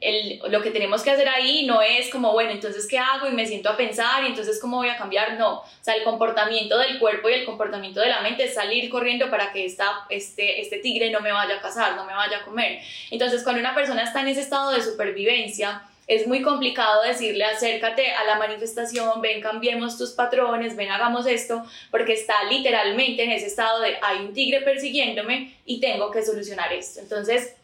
[0.01, 3.27] el, lo que tenemos que hacer ahí no es como, bueno, entonces, ¿qué hago?
[3.27, 5.35] Y me siento a pensar, y entonces, ¿cómo voy a cambiar?
[5.39, 5.61] No.
[5.61, 9.31] O sea, el comportamiento del cuerpo y el comportamiento de la mente es salir corriendo
[9.31, 12.45] para que esta, este, este tigre no me vaya a cazar, no me vaya a
[12.45, 12.81] comer.
[13.11, 18.13] Entonces, cuando una persona está en ese estado de supervivencia, es muy complicado decirle acércate
[18.13, 23.47] a la manifestación, ven, cambiemos tus patrones, ven, hagamos esto, porque está literalmente en ese
[23.47, 27.01] estado de hay un tigre persiguiéndome y tengo que solucionar esto.
[27.01, 27.58] Entonces,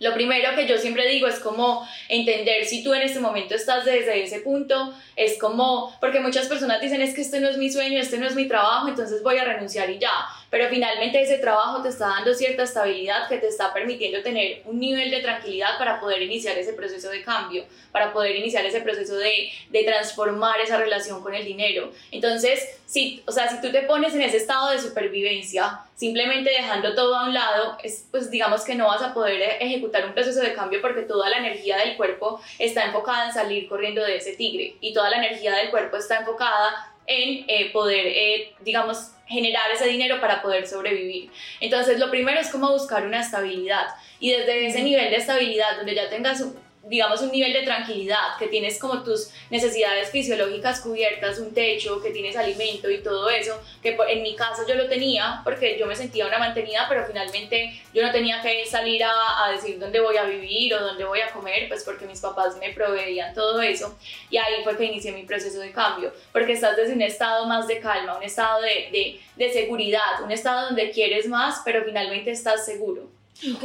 [0.00, 3.84] lo primero que yo siempre digo es como entender si tú en este momento estás
[3.84, 7.70] desde ese punto, es como, porque muchas personas dicen es que este no es mi
[7.70, 10.10] sueño, este no es mi trabajo, entonces voy a renunciar y ya,
[10.50, 14.80] pero finalmente ese trabajo te está dando cierta estabilidad que te está permitiendo tener un
[14.80, 19.16] nivel de tranquilidad para poder iniciar ese proceso de cambio, para poder iniciar ese proceso
[19.16, 21.92] de, de transformar esa relación con el dinero.
[22.10, 26.94] Entonces, si, o sea, si tú te pones en ese estado de supervivencia, simplemente dejando
[26.94, 30.40] todo a un lado, es, pues digamos que no vas a poder ejecutar un proceso
[30.40, 34.32] de cambio porque toda la energía del cuerpo está enfocada en salir corriendo de ese
[34.32, 39.70] tigre y toda la energía del cuerpo está enfocada en eh, poder, eh, digamos, generar
[39.70, 41.30] ese dinero para poder sobrevivir.
[41.60, 43.86] Entonces, lo primero es como buscar una estabilidad
[44.18, 46.44] y desde ese nivel de estabilidad donde ya tengas
[46.82, 52.10] digamos, un nivel de tranquilidad, que tienes como tus necesidades fisiológicas cubiertas, un techo, que
[52.10, 55.94] tienes alimento y todo eso, que en mi caso yo lo tenía porque yo me
[55.94, 60.16] sentía una mantenida, pero finalmente yo no tenía que salir a, a, decir dónde voy
[60.16, 63.96] a vivir o dónde voy a comer, pues porque mis papás me proveían todo eso.
[64.30, 67.66] Y ahí fue que inicié mi proceso de cambio, porque estás desde un estado más
[67.66, 72.30] de calma, un estado de, de, de seguridad, un estado donde quieres más, pero finalmente
[72.30, 73.10] estás seguro.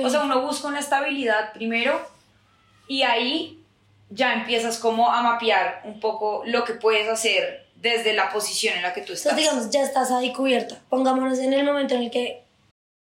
[0.04, 2.15] O sea, uno busca una estabilidad primero
[2.88, 3.60] y ahí
[4.10, 8.84] ya empiezas como a mapear un poco lo que puedes hacer desde la posición en
[8.84, 9.34] la que tú estás.
[9.34, 10.82] Entonces, digamos, ya estás ahí cubierta.
[10.90, 12.45] Pongámonos en el momento en el que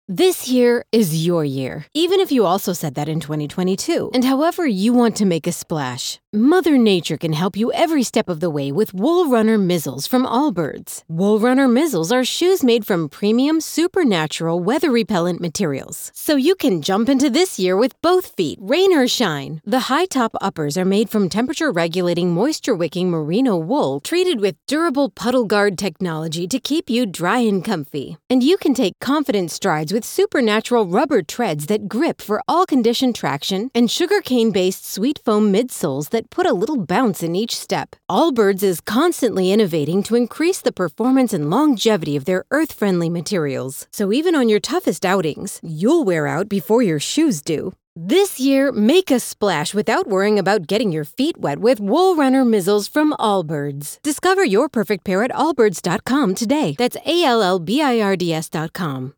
[0.09, 4.13] This year is your year, even if you also said that in 2022.
[4.15, 8.29] And however you want to make a splash, Mother Nature can help you every step
[8.29, 11.03] of the way with Wool Runner Mizzles from Allbirds.
[11.09, 16.13] Wool Runner Mizzles are shoes made from premium, supernatural, weather repellent materials.
[16.15, 19.61] So you can jump into this year with both feet, rain or shine.
[19.65, 24.55] The high top uppers are made from temperature regulating, moisture wicking merino wool treated with
[24.67, 28.19] durable puddle guard technology to keep you dry and comfy.
[28.31, 33.15] And you can take confident strides with supernatural rubber treads that grip for all condition
[33.15, 37.97] traction and sugarcane based sweet foam midsoles that put a little bounce in each step.
[38.11, 43.87] Allbirds is constantly innovating to increase the performance and longevity of their earth friendly materials.
[43.91, 47.73] So even on your toughest outings, you'll wear out before your shoes do.
[47.99, 52.45] This year, make a splash without worrying about getting your feet wet with Wool Runner
[52.45, 54.03] Mizzles from Allbirds.
[54.03, 56.75] Discover your perfect pair at allbirds.com today.
[56.77, 59.15] That's A L L B I R D S.com.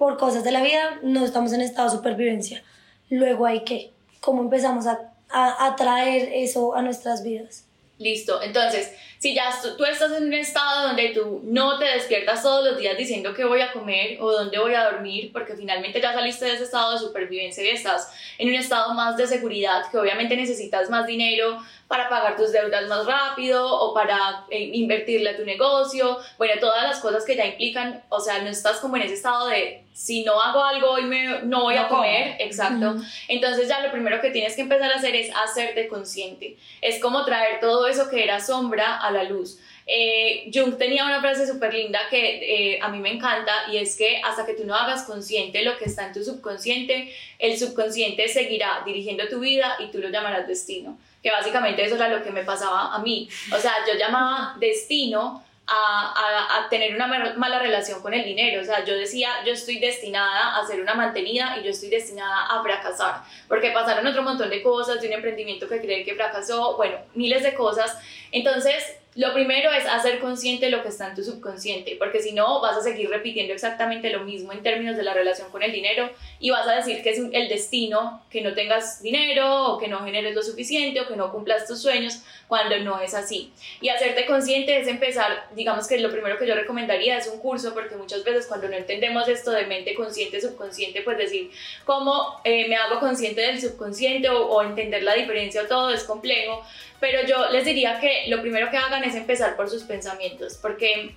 [0.00, 2.64] por cosas de la vida no estamos en estado de supervivencia.
[3.10, 7.66] Luego hay que, ¿cómo empezamos a, a, a traer eso a nuestras vidas?
[7.98, 12.64] Listo, entonces, si ya tú estás en un estado donde tú no te despiertas todos
[12.64, 16.14] los días diciendo qué voy a comer o dónde voy a dormir, porque finalmente ya
[16.14, 19.98] saliste de ese estado de supervivencia y estás en un estado más de seguridad, que
[19.98, 25.36] obviamente necesitas más dinero para pagar tus deudas más rápido o para eh, invertirle a
[25.36, 29.02] tu negocio, bueno, todas las cosas que ya implican, o sea, no estás como en
[29.02, 32.94] ese estado de si no hago algo hoy me, no voy a comer, exacto.
[33.28, 36.56] Entonces ya lo primero que tienes que empezar a hacer es hacerte consciente.
[36.80, 39.58] Es como traer todo eso que era sombra a la luz.
[39.86, 43.96] Eh, Jung tenía una frase súper linda que eh, a mí me encanta y es
[43.96, 48.28] que hasta que tú no hagas consciente lo que está en tu subconsciente, el subconsciente
[48.28, 52.30] seguirá dirigiendo tu vida y tú lo llamarás destino que básicamente eso era lo que
[52.30, 53.28] me pasaba a mí.
[53.54, 58.60] O sea, yo llamaba destino a, a, a, tener una mala relación con el dinero.
[58.60, 62.46] O sea, yo decía, yo estoy destinada a ser una mantenida y yo estoy destinada
[62.46, 63.22] a fracasar.
[63.46, 67.44] Porque pasaron otro montón de cosas, de un emprendimiento que creí que fracasó, bueno, miles
[67.44, 67.96] de cosas.
[68.32, 68.84] Entonces,
[69.16, 72.76] lo primero es hacer consciente lo que está en tu subconsciente, porque si no vas
[72.76, 76.50] a seguir repitiendo exactamente lo mismo en términos de la relación con el dinero y
[76.50, 80.34] vas a decir que es el destino que no tengas dinero o que no generes
[80.34, 83.52] lo suficiente o que no cumplas tus sueños cuando no es así.
[83.80, 87.74] Y hacerte consciente es empezar, digamos que lo primero que yo recomendaría es un curso,
[87.74, 91.50] porque muchas veces cuando no entendemos esto de mente consciente, subconsciente, pues decir
[91.84, 96.04] cómo eh, me hago consciente del subconsciente o, o entender la diferencia o todo es
[96.04, 96.64] complejo
[97.00, 101.14] pero yo les diría que lo primero que hagan es empezar por sus pensamientos, porque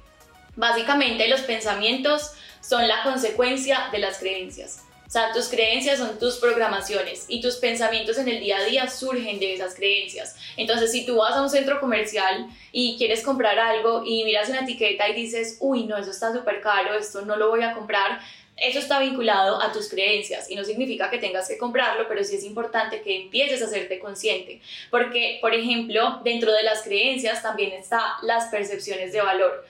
[0.56, 4.84] básicamente los pensamientos son la consecuencia de las creencias.
[5.06, 8.90] O sea, tus creencias son tus programaciones y tus pensamientos en el día a día
[8.90, 10.36] surgen de esas creencias.
[10.58, 14.62] Entonces, si tú vas a un centro comercial y quieres comprar algo y miras una
[14.62, 18.22] etiqueta y dices, uy, no, eso está súper caro, esto no lo voy a comprar,
[18.64, 22.38] eso está vinculado a tus creencias y no significa que tengas que comprarlo, pero sí
[22.38, 27.74] es importante que empieces a hacerte consciente, porque, por ejemplo, dentro de las creencias también
[27.74, 29.66] están las percepciones de valor.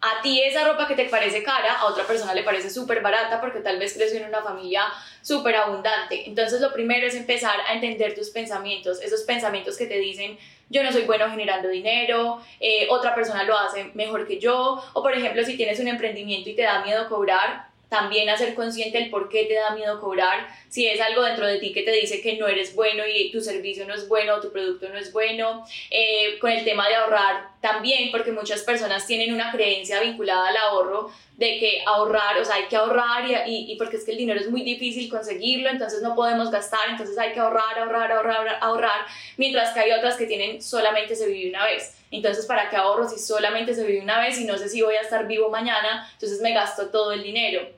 [0.00, 3.40] A ti esa ropa que te parece cara, a otra persona le parece súper barata
[3.40, 4.84] porque tal vez creció en una familia
[5.22, 6.28] súper abundante.
[6.28, 10.82] Entonces lo primero es empezar a entender tus pensamientos, esos pensamientos que te dicen yo
[10.82, 15.14] no soy bueno generando dinero, eh, otra persona lo hace mejor que yo, o por
[15.14, 19.28] ejemplo si tienes un emprendimiento y te da miedo cobrar, también hacer consciente el por
[19.28, 22.36] qué te da miedo cobrar, si es algo dentro de ti que te dice que
[22.36, 26.38] no eres bueno y tu servicio no es bueno, tu producto no es bueno, eh,
[26.40, 31.10] con el tema de ahorrar también, porque muchas personas tienen una creencia vinculada al ahorro
[31.36, 34.40] de que ahorrar, o sea, hay que ahorrar y, y, porque es que el dinero
[34.40, 39.00] es muy difícil conseguirlo, entonces no podemos gastar, entonces hay que ahorrar, ahorrar, ahorrar, ahorrar,
[39.36, 41.94] mientras que hay otras que tienen solamente se vive una vez.
[42.10, 44.94] Entonces, ¿para qué ahorro si solamente se vive una vez y no sé si voy
[44.94, 46.08] a estar vivo mañana?
[46.12, 47.68] Entonces me gasto todo el dinero.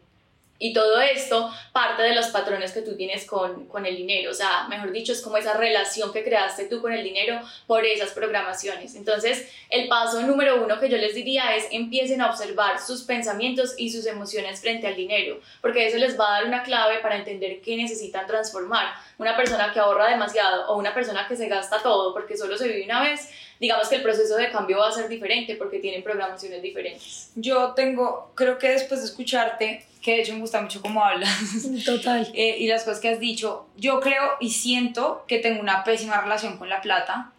[0.60, 4.34] Y todo esto parte de los patrones que tú tienes con, con, el dinero, o
[4.34, 8.10] sea, mejor dicho, es como esa relación que creaste tú con el dinero por esas
[8.10, 8.96] programaciones.
[8.96, 13.74] Entonces, el paso número uno que yo les diría es empiecen a observar sus pensamientos
[13.78, 17.16] y sus emociones frente al dinero, porque eso les va a dar una clave para
[17.16, 18.94] entender qué necesitan transformar.
[19.18, 22.66] Una persona que ahorra demasiado o una persona que se gasta todo porque solo se
[22.66, 26.02] vive una vez, digamos que el proceso de cambio va a ser diferente porque tienen
[26.02, 27.30] programaciones diferentes.
[27.36, 31.30] Yo tengo, creo que después de escucharte, que de hecho me gusta mucho cómo hablas.
[31.84, 32.28] Total.
[32.34, 36.20] Eh, y las cosas que has dicho, yo creo y siento que tengo una pésima
[36.20, 37.32] relación con la plata.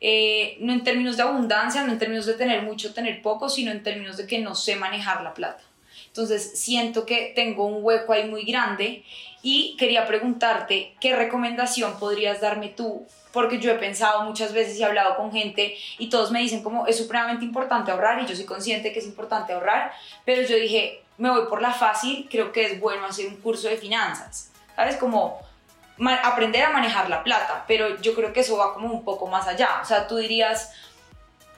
[0.00, 3.70] Eh, no en términos de abundancia, no en términos de tener mucho, tener poco, sino
[3.70, 5.62] en términos de que no sé manejar la plata.
[6.08, 9.04] Entonces siento que tengo un hueco ahí muy grande
[9.42, 14.82] y quería preguntarte qué recomendación podrías darme tú, porque yo he pensado muchas veces y
[14.82, 18.36] he hablado con gente y todos me dicen como es supremamente importante ahorrar y yo
[18.36, 19.92] soy consciente que es importante ahorrar,
[20.24, 23.68] pero yo dije, me voy por la fácil, creo que es bueno hacer un curso
[23.68, 24.96] de finanzas, ¿sabes?
[24.96, 25.40] Como
[26.24, 29.46] aprender a manejar la plata, pero yo creo que eso va como un poco más
[29.46, 30.72] allá, o sea, tú dirías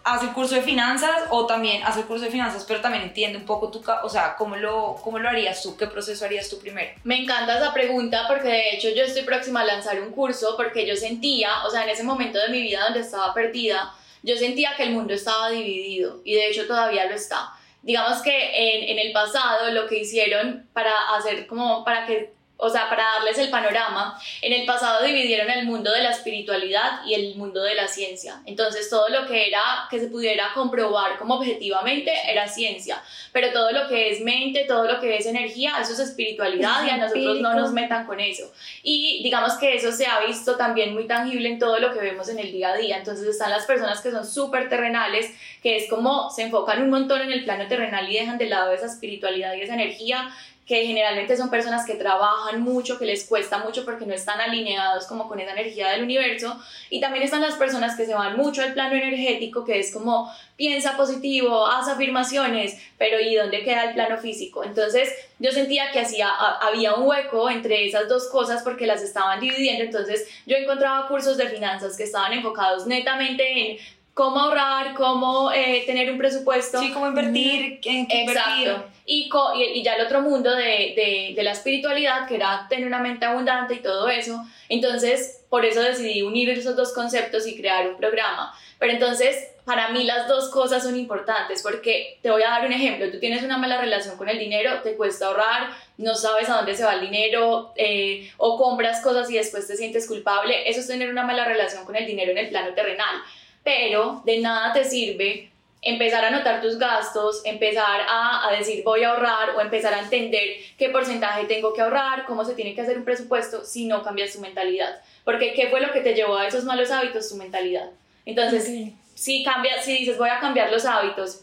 [0.05, 3.39] haz el curso de finanzas o también haz el curso de finanzas, pero también entiende
[3.39, 6.59] un poco tu, o sea, cómo lo, cómo lo harías tú, qué proceso harías tú
[6.59, 6.91] primero.
[7.03, 10.87] Me encanta esa pregunta porque de hecho yo estoy próxima a lanzar un curso porque
[10.87, 14.77] yo sentía, o sea, en ese momento de mi vida donde estaba perdida, yo sentía
[14.77, 17.55] que el mundo estaba dividido y de hecho todavía lo está.
[17.85, 22.33] Digamos que en, en el pasado lo que hicieron para hacer como para que
[22.65, 27.05] o sea, para darles el panorama, en el pasado dividieron el mundo de la espiritualidad
[27.05, 28.41] y el mundo de la ciencia.
[28.47, 33.71] Entonces, todo lo que era que se pudiera comprobar como objetivamente era ciencia, pero todo
[33.73, 37.41] lo que es mente, todo lo que es energía, eso es espiritualidad y a nosotros
[37.41, 38.51] no nos metan con eso.
[38.83, 42.31] Y digamos que eso se ha visto también muy tangible en todo lo que vemos
[42.31, 42.97] en el día a día.
[42.97, 45.31] Entonces, están las personas que son súper terrenales,
[45.63, 48.73] que es como se enfocan un montón en el plano terrenal y dejan de lado
[48.73, 50.31] esa espiritualidad y esa energía
[50.67, 55.07] que generalmente son personas que trabajan mucho, que les cuesta mucho porque no están alineados
[55.07, 56.59] como con esa energía del universo.
[56.89, 60.33] Y también están las personas que se van mucho al plano energético, que es como
[60.57, 64.65] piensa positivo, haz afirmaciones, pero ¿y dónde queda el plano físico?
[64.65, 69.41] Entonces yo sentía que hacía, había un hueco entre esas dos cosas porque las estaban
[69.41, 69.85] dividiendo.
[69.85, 73.79] Entonces yo encontraba cursos de finanzas que estaban enfocados netamente en
[74.15, 76.79] cómo ahorrar, cómo eh, tener un presupuesto.
[76.81, 78.85] Sí, cómo invertir, en qué Exacto.
[79.05, 83.01] Y, y, ya el otro mundo de, de, de, la espiritualidad, que era tener una
[83.01, 84.43] mente abundante y todo eso.
[84.71, 88.55] Entonces, por eso decidí unir esos dos conceptos y crear un programa.
[88.79, 92.73] Pero entonces, para mí las dos cosas son importantes porque te voy a dar un
[92.73, 93.11] ejemplo.
[93.11, 96.75] Tú tienes una mala relación con el dinero, te cuesta ahorrar, no sabes a dónde
[96.75, 100.69] se va el dinero eh, o compras cosas y después te sientes culpable.
[100.69, 103.23] Eso es tener una mala relación con el dinero en el plano terrenal
[103.65, 105.51] pero de nada te sirve
[105.85, 110.01] empezar a anotar tus gastos, empezar a, a, decir voy a ahorrar o empezar a
[110.01, 114.03] entender qué porcentaje tengo que ahorrar, cómo se tiene que hacer un presupuesto si no
[114.03, 115.01] cambias tu mentalidad.
[115.25, 117.29] Porque ¿qué fue lo que te llevó a esos malos hábitos?
[117.29, 117.91] Tu mentalidad.
[118.25, 121.43] Entonces, si, cambia, si dices voy a cambiar los hábitos,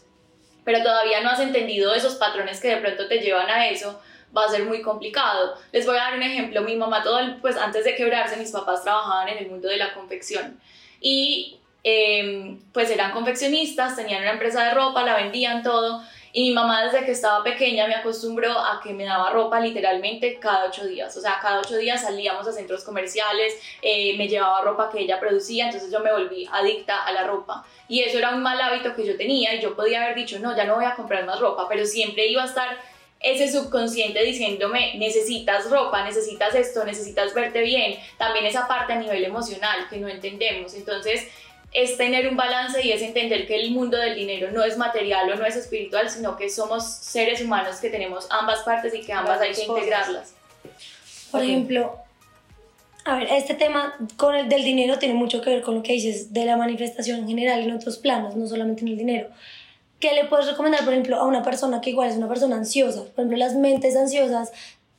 [0.64, 4.00] pero todavía no has entendido esos patrones que de pronto te llevan a eso,
[4.36, 5.56] va a ser muy complicado.
[5.70, 6.62] Les voy a dar un ejemplo.
[6.62, 9.94] Mi mamá, todo pues antes de quebrarse, mis papás trabajaban en el mundo de la
[9.94, 10.60] confección
[11.00, 16.02] y em, pues eran confeccionistas, tenían una empresa de ropa, la vendían todo.
[16.34, 20.38] Y mi mamá desde que estaba pequeña me acostumbró a que me daba ropa literalmente
[20.38, 21.14] cada ocho días.
[21.14, 25.20] O sea, cada ocho días salíamos a centros comerciales, eh, me llevaba ropa que ella
[25.20, 27.66] producía, entonces yo me volví adicta a la ropa.
[27.86, 30.56] Y eso era un mal hábito que yo tenía y yo podía haber dicho, no,
[30.56, 32.78] ya no voy a comprar más ropa, pero siempre iba a estar
[33.22, 37.98] ese subconsciente diciéndome, necesitas ropa, necesitas esto, necesitas verte bien.
[38.18, 40.74] También esa parte a nivel emocional que no entendemos.
[40.74, 41.28] Entonces,
[41.72, 45.30] es tener un balance y es entender que el mundo del dinero no es material
[45.30, 49.12] o no es espiritual, sino que somos seres humanos que tenemos ambas partes y que
[49.12, 50.34] ambas hay que integrarlas.
[51.30, 51.96] Por ejemplo,
[53.04, 55.92] a ver, este tema con el del dinero tiene mucho que ver con lo que
[55.92, 59.28] dices de la manifestación en general en otros planos, no solamente en el dinero.
[59.98, 63.02] ¿Qué le puedes recomendar, por ejemplo, a una persona que igual es una persona ansiosa?
[63.02, 64.52] Por ejemplo, las mentes ansiosas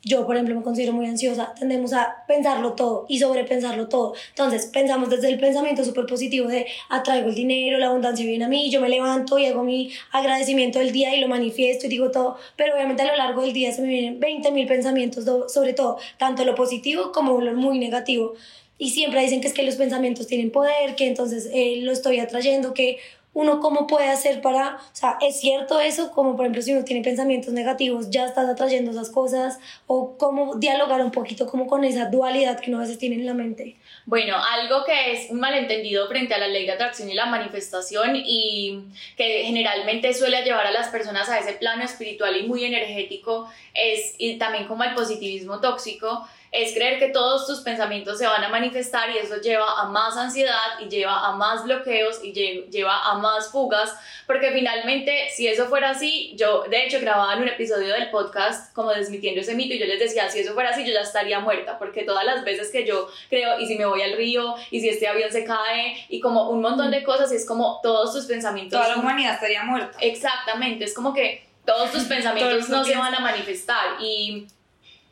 [0.06, 4.14] yo, por ejemplo, me considero muy ansiosa, tendemos a pensarlo todo y sobrepensarlo todo.
[4.30, 8.50] Entonces, pensamos desde el pensamiento súper positivo de atraigo el dinero, la abundancia viene a
[8.50, 12.12] mí, yo me levanto y hago mi agradecimiento del día y lo manifiesto y digo
[12.12, 15.74] todo, pero obviamente a lo largo del día se me vienen 20 mil pensamientos sobre
[15.74, 18.34] todo, tanto lo positivo como lo muy negativo.
[18.78, 22.20] Y siempre dicen que es que los pensamientos tienen poder, que entonces eh, lo estoy
[22.20, 22.98] atrayendo, que
[23.34, 26.84] uno cómo puede hacer para, o sea, es cierto eso, como por ejemplo si uno
[26.84, 31.84] tiene pensamientos negativos, ya estás atrayendo esas cosas, o cómo dialogar un poquito como con
[31.84, 33.78] esa dualidad que uno a veces tiene en la mente.
[34.06, 38.16] Bueno, algo que es un malentendido frente a la ley de atracción y la manifestación
[38.16, 38.84] y
[39.18, 44.16] que generalmente suele llevar a las personas a ese plano espiritual y muy energético es
[44.18, 48.50] y también como el positivismo tóxico es creer que todos tus pensamientos se van a
[48.50, 52.32] manifestar y eso lleva a más ansiedad y lleva a más bloqueos y
[52.70, 53.92] lleva a más fugas,
[54.28, 58.72] porque finalmente si eso fuera así, yo de hecho grababa en un episodio del podcast
[58.74, 61.40] como desmitiendo ese mito y yo les decía, si eso fuera así yo ya estaría
[61.40, 64.80] muerta, porque todas las veces que yo creo, y si me voy al río, y
[64.80, 68.14] si este avión se cae, y como un montón de cosas, y es como todos
[68.14, 68.80] tus pensamientos...
[68.80, 69.98] Toda la humanidad estaría muerta.
[70.02, 74.48] Exactamente, es como que todos tus pensamientos no se van a manifestar y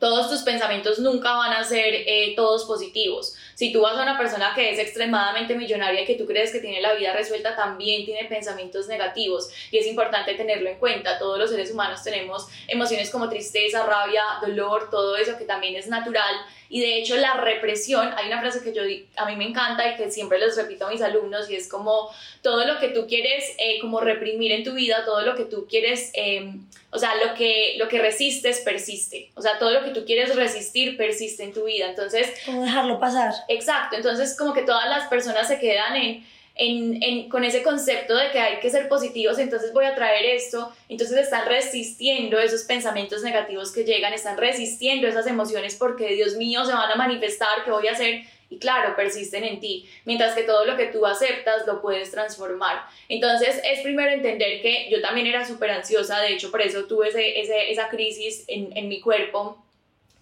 [0.02, 3.36] todos tus pensamientos nunca van a ser eh, todos positivos.
[3.54, 6.58] Si tú vas a una persona que es extremadamente millonaria y que tú crees que
[6.58, 11.20] tiene la vida resuelta, también tiene pensamientos negativos y es importante tenerlo en cuenta.
[11.20, 15.86] Todos los seres humanos tenemos emociones como tristeza, rabia, dolor, todo eso que también es
[15.86, 16.34] natural
[16.72, 18.82] y de hecho la represión, hay una frase que yo
[19.16, 22.08] a mí me encanta y que siempre les repito a mis alumnos y es como
[22.40, 25.66] todo lo que tú quieres eh, como reprimir en tu vida, todo lo que tú
[25.68, 29.30] quieres, em, o sea, lo que, lo que resistes persiste.
[29.34, 31.88] O sea, todo lo que tú quieres resistir persiste en tu vida.
[31.88, 32.28] Entonces...
[32.44, 33.32] Como dejarlo pasar.
[33.48, 33.96] Exacto.
[33.96, 36.24] Entonces como que todas las personas se quedan en
[36.54, 40.72] en, con ese concepto de que hay que ser positivos, entonces voy a traer esto,
[40.88, 46.64] entonces están resistiendo esos pensamientos negativos que llegan, están resistiendo esas emociones porque Dios mío
[46.64, 48.22] se van a manifestar, ¿qué voy a hacer?
[48.50, 52.82] Y claro, persisten en ti, mientras que todo lo que tú aceptas lo puedes transformar.
[53.08, 57.08] Entonces es primero entender que yo también era súper ansiosa, de hecho por eso tuve
[57.08, 59.61] ese, esa crisis en, en mi cuerpo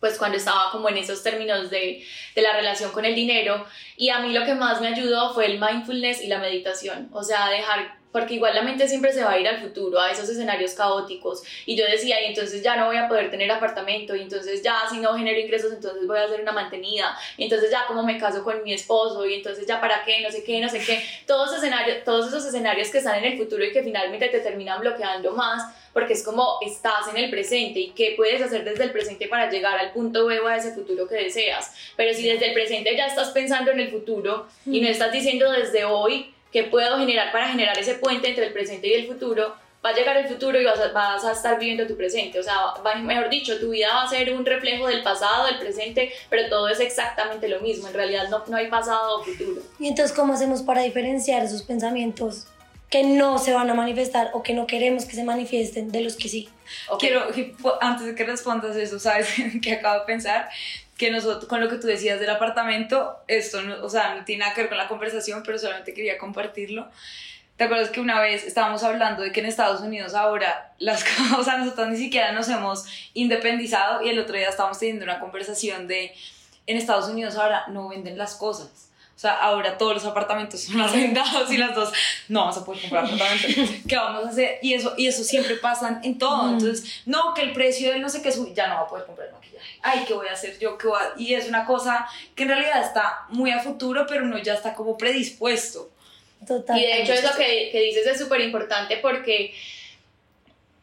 [0.01, 3.67] pues cuando estaba como en esos términos de, de, la relación con el dinero.
[3.97, 7.23] Y a mí lo que más me ayudó fue el mindfulness y la meditación, o
[7.23, 10.29] sea, dejar, porque igual la mente siempre se va a ir al futuro, a esos
[10.29, 11.43] escenarios caóticos.
[11.67, 14.83] Y yo decía, y entonces ya no voy a poder tener apartamento, y entonces ya
[14.91, 18.19] si no genero ingresos, entonces voy a hacer una mantenida, y entonces ya como me
[18.19, 21.03] caso con mi esposo, y entonces ya para qué, no sé qué, no sé qué.
[21.27, 24.81] Todos, escenarios, todos esos escenarios que están en el futuro y que finalmente te terminan
[24.81, 28.93] bloqueando más porque es como estás en el presente y qué puedes hacer desde el
[28.93, 31.75] presente para llegar al punto B o a ese futuro que deseas.
[31.97, 35.51] Pero si desde el presente ya estás pensando en el futuro y no estás diciendo
[35.51, 39.55] desde hoy qué puedo generar para generar ese puente entre el presente y el futuro,
[39.85, 42.39] va a llegar el futuro y vas a, vas a estar viviendo tu presente.
[42.39, 46.13] O sea, mejor dicho, tu vida va a ser un reflejo del pasado, del presente,
[46.29, 47.89] pero todo es exactamente lo mismo.
[47.89, 49.63] En realidad no, no hay pasado o futuro.
[49.79, 52.47] ¿Y entonces cómo hacemos para diferenciar esos pensamientos
[52.91, 56.17] que no se van a manifestar o que no queremos que se manifiesten de los
[56.17, 56.49] que sí.
[56.99, 57.29] Quiero,
[57.81, 59.29] antes de que respondas eso, ¿sabes
[59.63, 60.51] qué acabo de pensar?
[61.01, 64.41] Que nosotros, con lo que tú decías del apartamento, esto, no, o sea, no tiene
[64.41, 66.91] nada que ver con la conversación, pero solamente quería compartirlo.
[67.57, 71.39] ¿Te acuerdas que una vez estábamos hablando de que en Estados Unidos ahora las cosas,
[71.39, 72.85] o sea, nosotros ni siquiera nos hemos
[73.15, 76.13] independizado y el otro día estábamos teniendo una conversación de
[76.67, 80.81] en Estados Unidos ahora no venden las cosas o sea, ahora todos los apartamentos son
[80.81, 81.93] arrendados y las dos
[82.29, 83.77] no vamos a poder comprar apartamentos.
[83.87, 84.59] ¿Qué vamos a hacer?
[84.63, 86.49] Y eso, y eso siempre pasa en todo.
[86.49, 89.05] Entonces, no, que el precio del no sé qué sube, ya no va a poder
[89.05, 89.60] comprar maquillaje.
[89.83, 90.77] Ay, ¿qué voy a hacer yo?
[90.77, 94.39] ¿Qué voy Y es una cosa que en realidad está muy a futuro, pero uno
[94.39, 95.91] ya está como predispuesto.
[96.47, 96.79] Total.
[96.79, 99.55] Y de hecho eso que, que dices es súper importante porque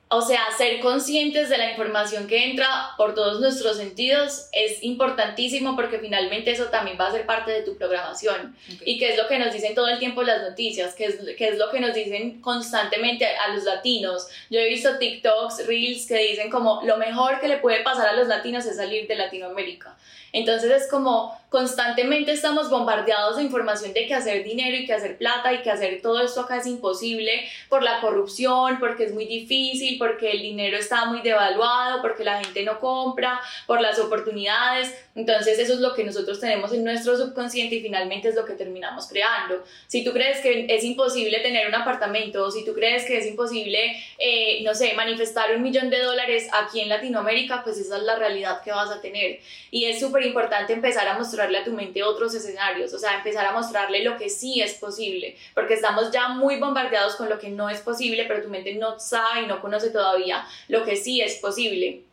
[0.10, 5.76] o sea, ser conscientes de la información que entra por todos nuestros sentidos es importantísimo
[5.76, 8.56] porque finalmente eso también va a ser parte de tu programación.
[8.86, 11.50] Y qué es lo que nos dicen todo el tiempo las noticias, qué es, qué
[11.50, 14.28] es lo que nos dicen constantemente a los latinos.
[14.50, 18.14] Yo he visto TikToks, Reels que dicen como lo mejor que le puede pasar a
[18.14, 19.98] los latinos es salir de Latinoamérica.
[20.34, 25.18] Entonces es como constantemente estamos bombardeados de información de que hacer dinero y que hacer
[25.18, 29.26] plata y que hacer todo esto acá es imposible por la corrupción, porque es muy
[29.26, 34.94] difícil, porque el dinero está muy devaluado, porque la gente no compra, por las oportunidades.
[35.16, 38.54] Entonces eso es lo que nosotros tenemos en nuestro subconsciente y finalmente es lo que
[38.54, 39.64] terminamos creando.
[39.88, 42.18] Si tú crees que es imposible tener un apartamento
[42.52, 46.82] si tú crees que es imposible, eh, no sé, manifestar un millón de dólares aquí
[46.82, 49.40] en Latinoamérica, pues esa es la realidad que vas a tener.
[49.72, 53.46] Y es súper importante empezar a mostrarle a tu mente otros escenarios, o sea, empezar
[53.46, 57.50] a mostrarle lo que sí es posible, porque estamos ya muy bombardeados con lo que
[57.50, 61.22] no es posible, pero tu mente no sabe y no conoce todavía lo que sí
[61.22, 62.04] es posible.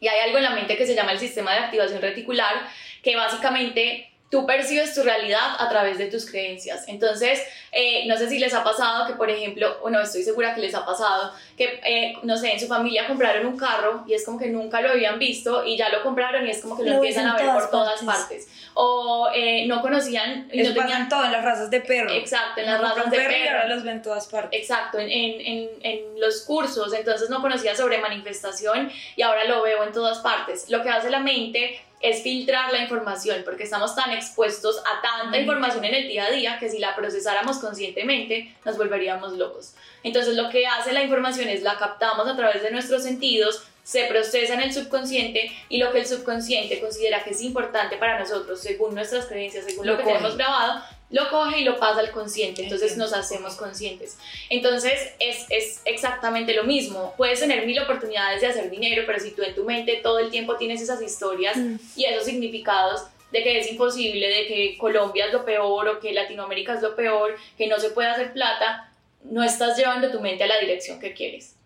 [0.00, 2.54] Y hay algo en la mente que se llama el sistema de activación reticular,
[3.02, 6.88] que básicamente tú percibes tu realidad a través de tus creencias.
[6.88, 7.38] Entonces,
[7.70, 10.62] eh, no sé si les ha pasado que, por ejemplo, o no estoy segura que
[10.62, 14.24] les ha pasado, que, eh, no sé, en su familia compraron un carro y es
[14.24, 16.94] como que nunca lo habían visto y ya lo compraron y es como que lo,
[16.94, 18.48] empiezan a ver por todas partes.
[18.72, 20.48] O eh, no conocían...
[20.50, 22.10] y no tenían todo en las razas de perro.
[22.10, 23.36] Exacto, en las razas de perro.
[23.36, 24.58] Y ahora los ven en todas partes.
[24.58, 29.84] Exacto, en, en, en los cursos, entonces no conocía sobre manifestación y ahora lo veo
[29.84, 30.70] en todas partes.
[30.70, 35.38] Lo que hace la mente es filtrar la información, porque estamos tan expuestos a tanta
[35.38, 39.74] información en el día a día que si la procesáramos conscientemente nos volveríamos locos.
[40.02, 44.04] Entonces lo que hace la información es la captamos a través de nuestros sentidos, se
[44.04, 48.60] procesa en el subconsciente y lo que el subconsciente considera que es importante para nosotros,
[48.60, 50.82] según nuestras creencias, según lo, que tenemos grabado,
[51.12, 54.16] lo coge y lo pasa al consciente, entonces nos hacemos conscientes.
[54.50, 59.30] Entonces es, es, exactamente lo mismo, puedes tener mil oportunidades de hacer dinero, pero si
[59.30, 61.76] tú en tu mente todo el tiempo tienes esas historias mm.
[61.96, 66.12] y esos significados de que es imposible, de que Colombia es lo peor o que
[66.12, 68.90] Latinoamérica es lo peor, que no se puede hacer plata,
[69.24, 71.56] no estás llevando tu mente a la dirección que quieres.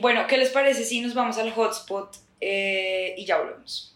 [0.00, 3.95] Bueno, ¿qué les parece si nos vamos al hotspot eh, y ya volvemos?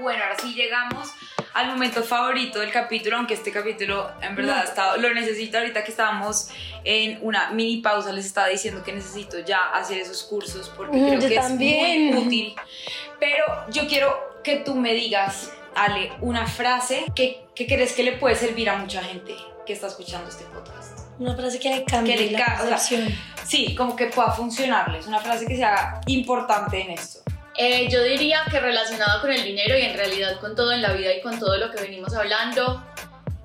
[0.00, 1.08] Bueno, ahora sí llegamos
[1.52, 5.90] al momento favorito del capítulo, aunque este capítulo en verdad estado, lo necesito ahorita que
[5.90, 6.48] estábamos
[6.84, 11.18] en una mini pausa, les estaba diciendo que necesito ya hacer esos cursos porque creo
[11.18, 12.54] que es muy útil.
[13.18, 18.12] Pero yo quiero que tú me digas Ale, una frase que, que crees que le
[18.12, 19.34] puede servir a mucha gente
[19.66, 20.98] que está escuchando este podcast.
[21.18, 22.78] Una frase que le cambie que le la
[23.44, 27.20] sí, como que pueda funcionarles, una frase que sea importante en esto.
[27.56, 30.92] Eh, yo diría que relacionado con el dinero y en realidad con todo en la
[30.92, 32.84] vida y con todo lo que venimos hablando,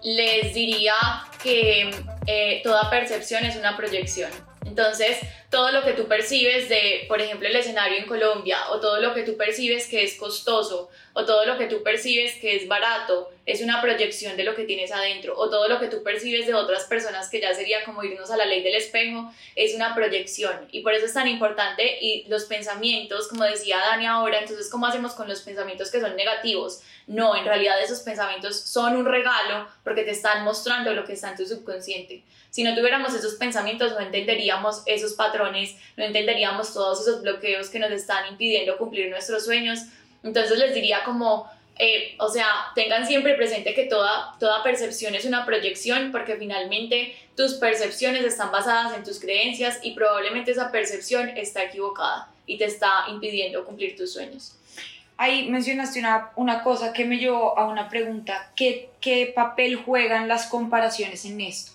[0.03, 0.93] les diría
[1.41, 1.91] que
[2.27, 4.31] eh, toda percepción es una proyección.
[4.65, 5.17] Entonces,
[5.55, 9.13] todo lo que tú percibes de, por ejemplo, el escenario en Colombia, o todo lo
[9.13, 13.31] que tú percibes que es costoso, o todo lo que tú percibes que es barato,
[13.45, 16.53] es una proyección de lo que tienes adentro, o todo lo que tú percibes de
[16.53, 20.67] otras personas, que ya sería como irnos a la ley del espejo, es una proyección.
[20.73, 24.87] Y por eso es tan importante y los pensamientos, como decía Dani ahora, entonces, ¿cómo
[24.87, 26.81] hacemos con los pensamientos que son negativos?
[27.07, 31.29] No, en realidad esos pensamientos son un regalo porque te están mostrando lo que está
[31.29, 32.23] en tu subconsciente.
[32.49, 37.79] Si no tuviéramos esos pensamientos, no entenderíamos esos patrones, no entenderíamos todos esos bloqueos que
[37.79, 39.81] nos están impidiendo cumplir nuestros sueños
[40.25, 45.23] entonces les diría como, eh, o sea, tengan siempre presente que toda, toda percepción es
[45.23, 51.29] una proyección porque finalmente tus percepciones están basadas en tus creencias y probablemente esa percepción
[51.29, 54.55] está equivocada y te está impidiendo cumplir tus sueños.
[55.17, 60.27] Ahí mencionaste una, una cosa que me llevó a una pregunta, ¿qué, ¿qué papel juegan
[60.27, 61.71] las comparaciones en esto?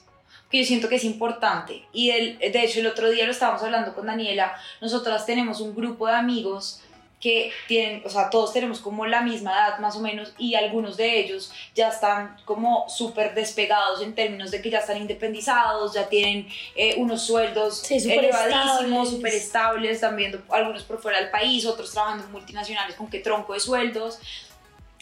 [0.50, 1.84] Que yo siento que es importante.
[1.92, 6.06] Y de hecho el otro día lo estábamos hablando con Daniela, nosotras tenemos un grupo
[6.06, 6.82] de amigos
[7.20, 10.96] que tienen, o sea, todos tenemos como la misma edad más o menos y algunos
[10.96, 16.08] de ellos ya están como súper despegados en términos de que ya están independizados, ya
[16.08, 21.92] tienen eh, unos sueldos elevadísimos, súper estables, están viendo algunos por fuera del país, otros
[21.92, 24.18] trabajando en multinacionales con qué tronco de sueldos.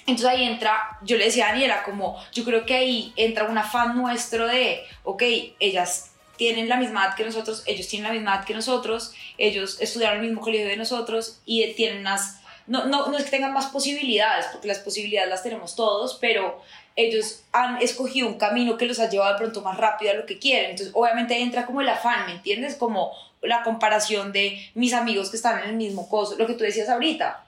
[0.09, 3.59] Entonces ahí entra, yo le decía a Daniela como, yo creo que ahí entra un
[3.59, 5.23] afán nuestro de, ok,
[5.61, 9.77] ellas tienen la misma edad que nosotros, ellos tienen la misma edad que nosotros, ellos
[9.83, 13.53] estudiaron el mismo colegio de nosotros y tienen unas, no, no, no es que tengan
[13.53, 16.63] más posibilidades, porque las posibilidades las tenemos todos, pero
[16.97, 20.25] ellos han escogido un camino que los ha llevado de pronto más rápido a lo
[20.25, 20.71] que quieren.
[20.71, 22.77] Entonces, obviamente entra como el afán, ¿me entiendes?
[22.77, 26.65] Como la comparación de mis amigos que están en el mismo coso, lo que tú
[26.65, 27.45] decías ahorita.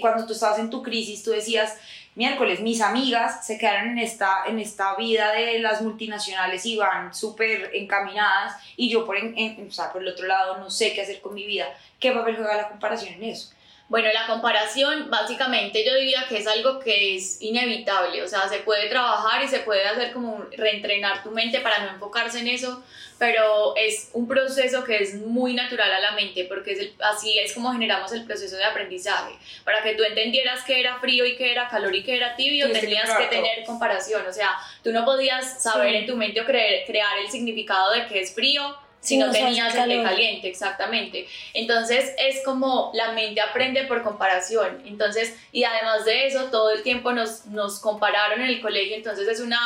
[0.00, 1.76] Cuando tú estabas en tu crisis, tú decías,
[2.14, 7.14] miércoles, mis amigas se quedaron en esta, en esta vida de las multinacionales y van
[7.14, 9.54] súper encaminadas y yo por, en,
[9.92, 11.66] por el otro lado no sé qué hacer con mi vida.
[12.00, 13.50] ¿Qué papel juega la comparación en eso?
[13.88, 18.58] Bueno, la comparación básicamente yo diría que es algo que es inevitable, o sea, se
[18.58, 22.82] puede trabajar y se puede hacer como reentrenar tu mente para no enfocarse en eso,
[23.16, 27.54] pero es un proceso que es muy natural a la mente porque es así es
[27.54, 29.36] como generamos el proceso de aprendizaje.
[29.64, 32.72] Para que tú entendieras qué era frío y qué era calor y qué era tibio,
[32.72, 34.50] tenías que tener comparación, o sea,
[34.82, 38.76] tú no podías saber en tu mente o crear el significado de qué es frío
[39.00, 41.28] si no, tenías el de caliente, exactamente.
[41.54, 44.82] Entonces es como la mente aprende por comparación.
[44.84, 49.28] Entonces, y además de eso, todo el tiempo nos, nos compararon en el colegio, entonces
[49.28, 49.60] es una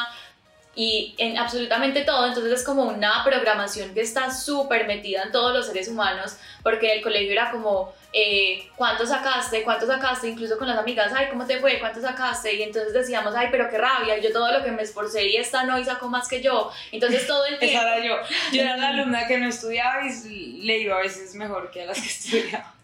[0.74, 5.52] y en absolutamente todo, entonces es como una programación que está súper metida en todos
[5.52, 9.64] los seres humanos, porque el colegio era como, eh, ¿cuánto sacaste?
[9.64, 10.28] ¿Cuánto sacaste?
[10.28, 11.80] Incluso con las amigas, ay, ¿cómo te fue?
[11.80, 12.54] ¿Cuánto sacaste?
[12.54, 15.64] Y entonces decíamos, ay, pero qué rabia, yo todo lo que me esforcé y esta
[15.64, 16.70] no y sacó más que yo.
[16.92, 17.78] Entonces todo el tiempo...
[17.78, 18.16] Esa era yo.
[18.52, 21.86] Yo era la alumna que no estudiaba y le iba a veces mejor que a
[21.86, 22.79] las que estudiaba.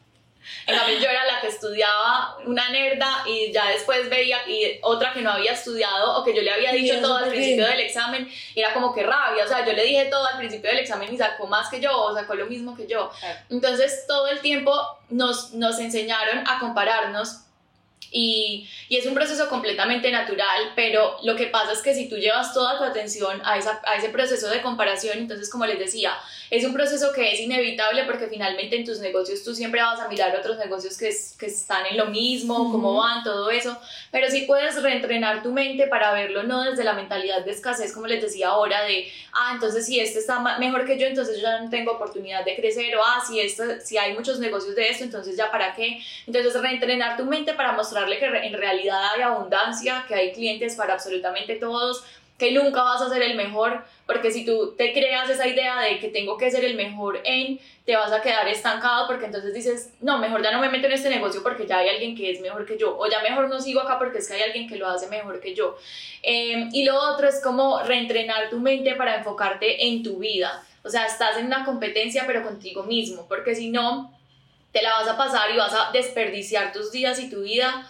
[0.66, 5.12] En cambio, yo era la que estudiaba una nerda y ya después veía y otra
[5.12, 8.28] que no había estudiado o que yo le había dicho todo al principio del examen
[8.55, 9.44] y era como que rabia.
[9.44, 11.97] O sea, yo le dije todo al principio del examen y sacó más que yo
[11.97, 13.11] o sacó lo mismo que yo.
[13.51, 14.72] Entonces, todo el tiempo
[15.09, 17.42] nos, nos enseñaron a compararnos
[18.11, 22.16] y, y, es un proceso completamente natural, pero lo que pasa es que si tú
[22.16, 26.16] llevas toda tu atención a, esa, a ese proceso de comparación, entonces como les decía,
[26.51, 30.09] es un proceso que es inevitable porque finalmente en tus negocios tú siempre vas a
[30.09, 33.76] mirar otros negocios que, que están en lo mismo, cómo van, todo eso,
[34.11, 38.07] pero sí puedes reentrenar tu mente para verlo no desde la mentalidad de escasez, como
[38.07, 41.61] les decía ahora, de, ah, entonces si este está mejor que yo, entonces yo ya
[41.61, 45.05] no tengo oportunidad de crecer, o ah, si, esto, si hay muchos negocios de esto,
[45.05, 46.01] entonces ya para qué.
[46.26, 50.94] Entonces reentrenar tu mente para mostrarle que en realidad hay abundancia, que hay clientes para
[50.94, 52.05] absolutamente todos,
[52.39, 55.99] que nunca vas a ser el mejor, porque si tú te creas esa idea de
[55.99, 59.95] que tengo que ser el mejor en, te vas a quedar estancado porque entonces dices,
[60.01, 62.41] no, mejor ya no me meto en este negocio porque ya hay alguien que es
[62.41, 64.76] mejor que yo, o ya mejor no sigo acá porque es que hay alguien que
[64.76, 65.76] lo hace mejor que yo.
[66.22, 70.62] Em, y lo otro es como reentrenar tu mente para enfocarte en tu vida.
[70.82, 74.12] O sea, estás en una competencia pero contigo mismo, porque si no,
[74.72, 77.89] te la vas a pasar y vas a desperdiciar tus días y tu vida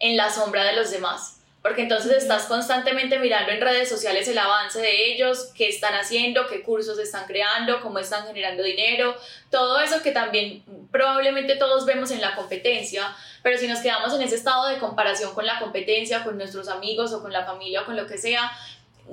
[0.00, 4.38] en la sombra de los demás porque entonces estás constantemente mirando en redes sociales el
[4.38, 9.16] avance de ellos, qué están haciendo, qué cursos están creando, cómo están generando dinero,
[9.50, 14.22] todo eso que también probablemente todos vemos en la competencia, pero si nos quedamos en
[14.22, 17.86] ese estado de comparación con la competencia, con nuestros amigos o con la familia o
[17.86, 18.52] con lo que sea,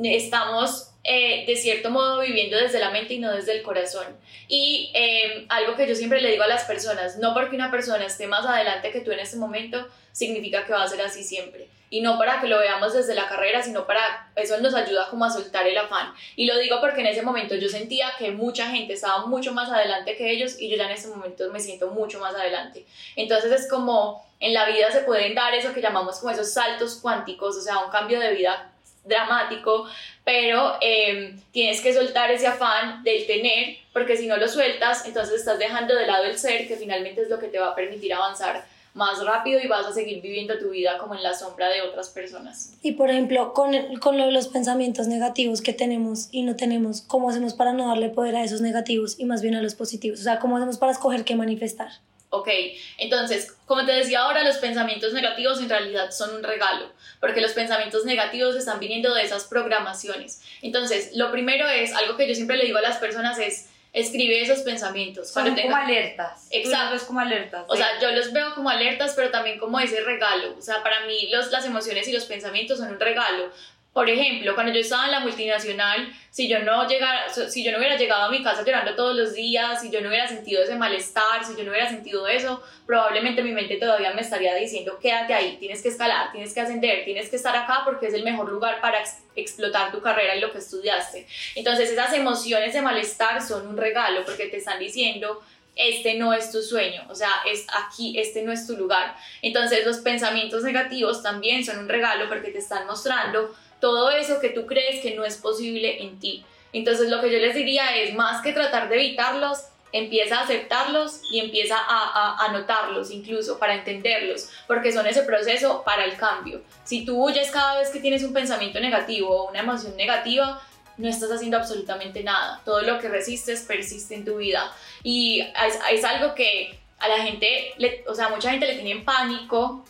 [0.04, 4.06] estamos eh, de cierto modo viviendo desde la mente y no desde el corazón.
[4.48, 8.06] Y eh, algo que yo siempre le digo a las personas, no porque una persona
[8.06, 11.68] esté más adelante que tú en este momento, significa que va a ser así siempre
[11.90, 15.26] y no para que lo veamos desde la carrera, sino para eso nos ayuda como
[15.26, 16.14] a soltar el afán.
[16.36, 19.70] Y lo digo porque en ese momento yo sentía que mucha gente estaba mucho más
[19.70, 22.86] adelante que ellos y yo ya en ese momento me siento mucho más adelante.
[23.16, 27.00] Entonces es como en la vida se pueden dar eso que llamamos como esos saltos
[27.02, 28.72] cuánticos, o sea, un cambio de vida
[29.06, 29.88] dramático,
[30.24, 35.40] pero em, tienes que soltar ese afán del tener, porque si no lo sueltas, entonces
[35.40, 38.14] estás dejando de lado el ser, que finalmente es lo que te va a permitir
[38.14, 38.66] avanzar
[38.96, 42.10] más rápido y vas a seguir viviendo tu vida como en la sombra de otras
[42.10, 42.74] personas.
[42.82, 47.54] Y por ejemplo, con, con los pensamientos negativos que tenemos y no tenemos, ¿cómo hacemos
[47.54, 50.22] para no darle poder a esos negativos y más bien a los positivos?
[50.22, 51.90] O sea, ¿cómo hacemos para escoger qué manifestar?
[52.30, 52.50] Ok,
[52.98, 57.52] entonces, como te decía ahora, los pensamientos negativos en realidad son un regalo, porque los
[57.52, 60.42] pensamientos negativos están viniendo de esas programaciones.
[60.62, 64.42] Entonces, lo primero es, algo que yo siempre le digo a las personas es, escribe
[64.42, 65.30] esos pensamientos.
[65.32, 66.48] Son como alertas.
[66.52, 66.96] Exacto.
[66.98, 67.64] es como alertas.
[67.68, 70.54] O sea, yo los veo como alertas, pero también como ese regalo.
[70.58, 73.50] O sea, para mí los, las emociones y los pensamientos son un regalo.
[73.96, 77.78] Por ejemplo, cuando yo estaba en la multinacional, si yo no llegara, si yo no
[77.78, 80.76] hubiera llegado a mi casa llorando todos los días, si yo no hubiera sentido ese
[80.76, 85.34] malestar, si yo no hubiera sentido eso, probablemente mi mente todavía me estaría diciendo, quédate
[85.34, 88.52] ahí, tienes que escalar, tienes que ascender, tienes que estar acá porque es el mejor
[88.52, 89.00] lugar para
[89.34, 91.26] explotar tu carrera y lo que estudiaste.
[91.56, 95.42] Entonces esas emociones de malestar son un regalo porque te están diciendo,
[95.78, 99.16] este no es tu sueño, o sea, es aquí, este no es tu lugar.
[99.42, 103.56] Entonces los pensamientos negativos también son un regalo porque te están mostrando
[103.86, 106.44] todo eso que tú crees que no es posible en ti.
[106.74, 109.60] Entonces lo que yo les diría es, más que tratar de evitarlos,
[109.92, 115.84] empieza a aceptarlos y empieza a, a, notarlos incluso para entenderlos, porque son ese proceso
[115.86, 116.64] para el cambio.
[116.84, 120.60] Si tú huyes cada vez que tienes un pensamiento negativo o una emoción negativa,
[120.98, 122.64] no estás haciendo absolutamente nada.
[122.66, 124.74] Todo lo que resistes persiste en tu vida.
[125.04, 127.76] Y es, es algo que a la gente,
[128.08, 129.86] o sea, mucha gente le tiene pánico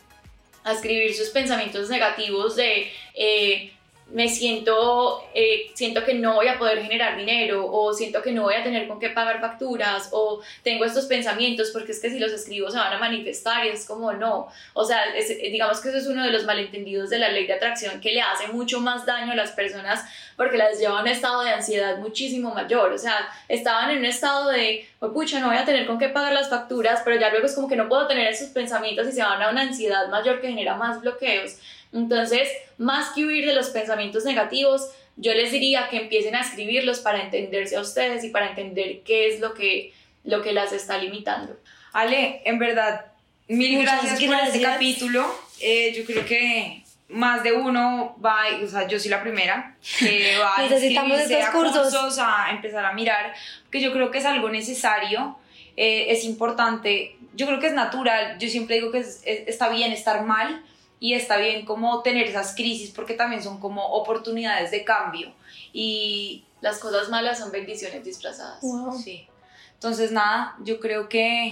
[0.66, 2.91] a escribir sus pensamientos negativos de...
[3.14, 3.72] Eh,
[4.12, 8.43] me siento, eh, siento que no voy a poder generar dinero o siento que no
[8.43, 12.20] voy a tener con qué pagar facturas o tengo estos pensamientos porque es que si
[12.20, 14.47] los escribo se van a manifestar y es como no.
[14.74, 15.01] O sea,
[15.41, 18.22] digamos que eso es uno de los malentendidos de la ley de atracción que le
[18.22, 20.06] hace mucho más daño a las personas
[20.38, 22.91] porque las lleva a un estado de ansiedad muchísimo mayor.
[22.91, 26.10] O sea, estaban en un estado de, pues pucha, no voy a tener con qué
[26.10, 29.14] pagar las facturas, pero ya luego es como que no puedo tener esos pensamientos y
[29.14, 31.58] se van a una ansiedad mayor que genera más bloqueos.
[31.96, 37.00] Entonces, más que huir de los pensamientos negativos, yo les diría que empiecen a escribirlos
[37.00, 39.93] para entenderse a ustedes y para entender qué es lo que,
[40.26, 41.58] lo que las está limitando.
[41.93, 43.06] Ale, en verdad,
[43.48, 45.26] mil gracias, por este capítulo.
[45.62, 50.38] Eh, yo creo que más de uno va, o sea, yo soy la primera que
[50.41, 52.18] va a inscribirse a cursos.
[52.20, 53.34] a empezar a mirar,
[53.72, 55.38] que yo creo que es algo necesario,
[55.78, 60.24] eh, es importante, yo creo que es natural, yo siempre digo que está bien estar
[60.24, 60.64] mal,
[61.06, 65.32] y está bien como tener esas crisis porque también son como oportunidades de cambio
[65.72, 68.60] y las cosas malas son bendiciones disfrazadas.
[69.03, 69.28] Sí.
[69.76, 71.51] Entonces nada, yo creo que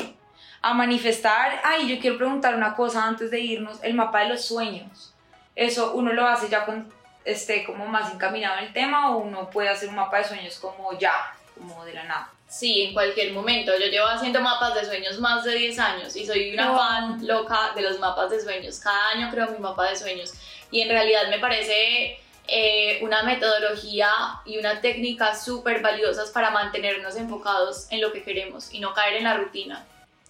[0.59, 4.43] a manifestar, ay, yo quiero preguntar una cosa antes de irnos, el mapa de los
[4.43, 5.13] sueños.
[5.55, 6.91] Eso uno lo hace ya con
[7.23, 10.57] esté como más encaminado en el tema o uno puede hacer un mapa de sueños
[10.57, 11.13] como ya,
[11.55, 12.31] como de la nada.
[12.53, 13.71] Sí, en cualquier momento.
[13.79, 17.71] Yo llevo haciendo mapas de sueños más de 10 años y soy una fan loca
[17.75, 18.79] de los mapas de sueños.
[18.79, 20.33] Cada año creo mi mapa de sueños
[20.69, 24.11] y en realidad me parece eh, una metodología
[24.45, 29.15] y una técnica súper valiosas para mantenernos enfocados en lo que queremos y no caer
[29.15, 29.83] en la rutina.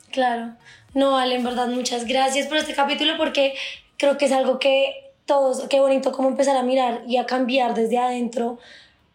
[0.09, 0.53] Claro.
[0.93, 3.53] No, Ale, en verdad, muchas gracias por este capítulo porque
[3.97, 7.73] creo que es algo que todos, qué bonito como empezar a mirar y a cambiar
[7.73, 8.59] desde adentro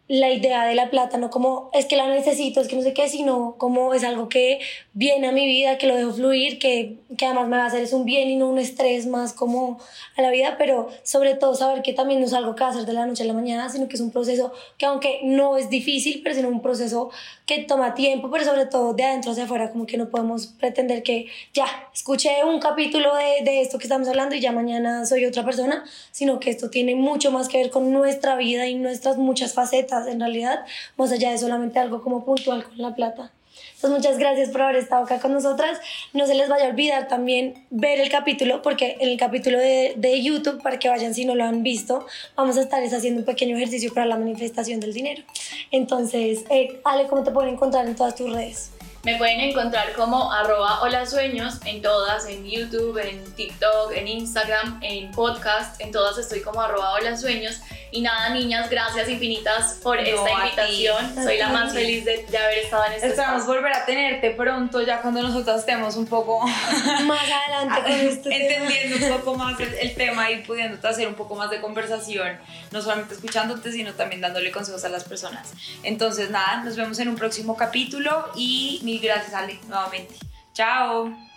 [0.09, 2.95] la idea de la plata, no como es que la necesito, es que no sé
[2.95, 4.59] qué, sino como es algo que
[4.93, 7.83] viene a mi vida, que lo dejo fluir, que, que además me va a hacer
[7.83, 9.79] es un bien y no un estrés más como
[10.17, 12.71] a la vida, pero sobre todo saber que también no es algo que va a
[12.71, 15.57] hacer de la noche a la mañana, sino que es un proceso que aunque no
[15.57, 17.11] es difícil, pero es un proceso
[17.49, 21.01] que toma tiempo, pero sobre todo de adentro hacia afuera, como que no podemos pretender
[21.01, 25.25] que ya escuché un capítulo de, de esto que estamos hablando y ya mañana soy
[25.25, 29.17] otra persona, sino que esto tiene mucho más que ver con nuestra vida y nuestras
[29.17, 30.63] muchas facetas en realidad,
[30.95, 33.31] más allá de solamente algo como puntual con la plata.
[33.79, 35.79] Entonces, muchas gracias por haber estado acá con nosotras.
[36.11, 39.93] No se les vaya a olvidar también ver el capítulo, porque en el capítulo de,
[39.95, 42.05] de YouTube, para que vayan si no lo han visto,
[42.35, 45.23] vamos a estar haciendo un pequeño ejercicio para la manifestación del dinero.
[45.71, 48.71] Entonces, eh, Ale, ¿cómo te pueden encontrar en todas tus redes?
[49.03, 54.81] Me pueden encontrar como arroba hola sueños en todas, en YouTube, en TikTok, en Instagram,
[54.83, 57.61] en podcast, en todas estoy como arroba hola sueños.
[57.91, 61.15] Y nada, niñas, gracias infinitas por esta invitación.
[61.15, 64.81] Soy la más feliz de, de, haber estado en este Esperamos volver a tenerte pronto,
[64.81, 66.39] ya cuando nosotros estemos un poco
[67.05, 71.35] más adelante con este entendiendo un poco más el, tema y pudiéndote hacer un poco
[71.35, 72.37] más de conversación,
[72.71, 75.53] no solamente escuchándote, sino también dándole consejos a las personas.
[75.83, 80.15] Entonces, nada, nos vemos en un próximo capítulo y mil gracias, Ale, nuevamente.
[80.53, 81.28] Chao.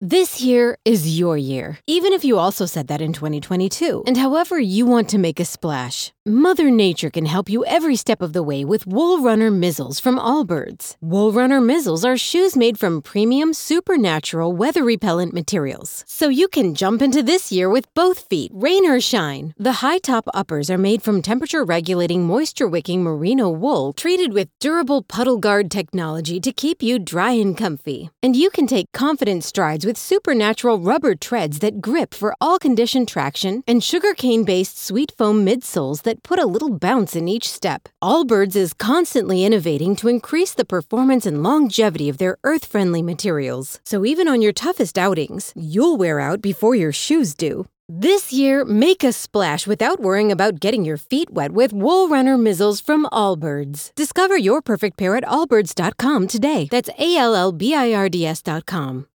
[0.00, 4.02] This year is your year, even if you also said that in 2022.
[4.06, 8.20] And however you want to make a splash, Mother Nature can help you every step
[8.20, 10.96] of the way with Wool Runner Mizzles from Allbirds.
[11.00, 16.02] Wool Runner Mizzles are shoes made from premium, supernatural, weather repellent materials.
[16.08, 19.54] So you can jump into this year with both feet, rain or shine.
[19.58, 24.48] The high top uppers are made from temperature regulating, moisture wicking merino wool treated with
[24.58, 28.10] durable puddle guard technology to keep you dry and comfy.
[28.22, 32.58] And you can take confident strides with with supernatural rubber treads that grip for all
[32.58, 37.48] condition traction and sugarcane based sweet foam midsoles that put a little bounce in each
[37.48, 37.88] step.
[38.02, 43.80] Allbirds is constantly innovating to increase the performance and longevity of their earth friendly materials.
[43.84, 47.66] So even on your toughest outings, you'll wear out before your shoes do.
[47.88, 52.38] This year, make a splash without worrying about getting your feet wet with Wool Runner
[52.38, 53.94] Mizzles from Allbirds.
[53.94, 56.66] Discover your perfect pair at allbirds.com today.
[56.70, 59.06] That's A L L B I R D S.com.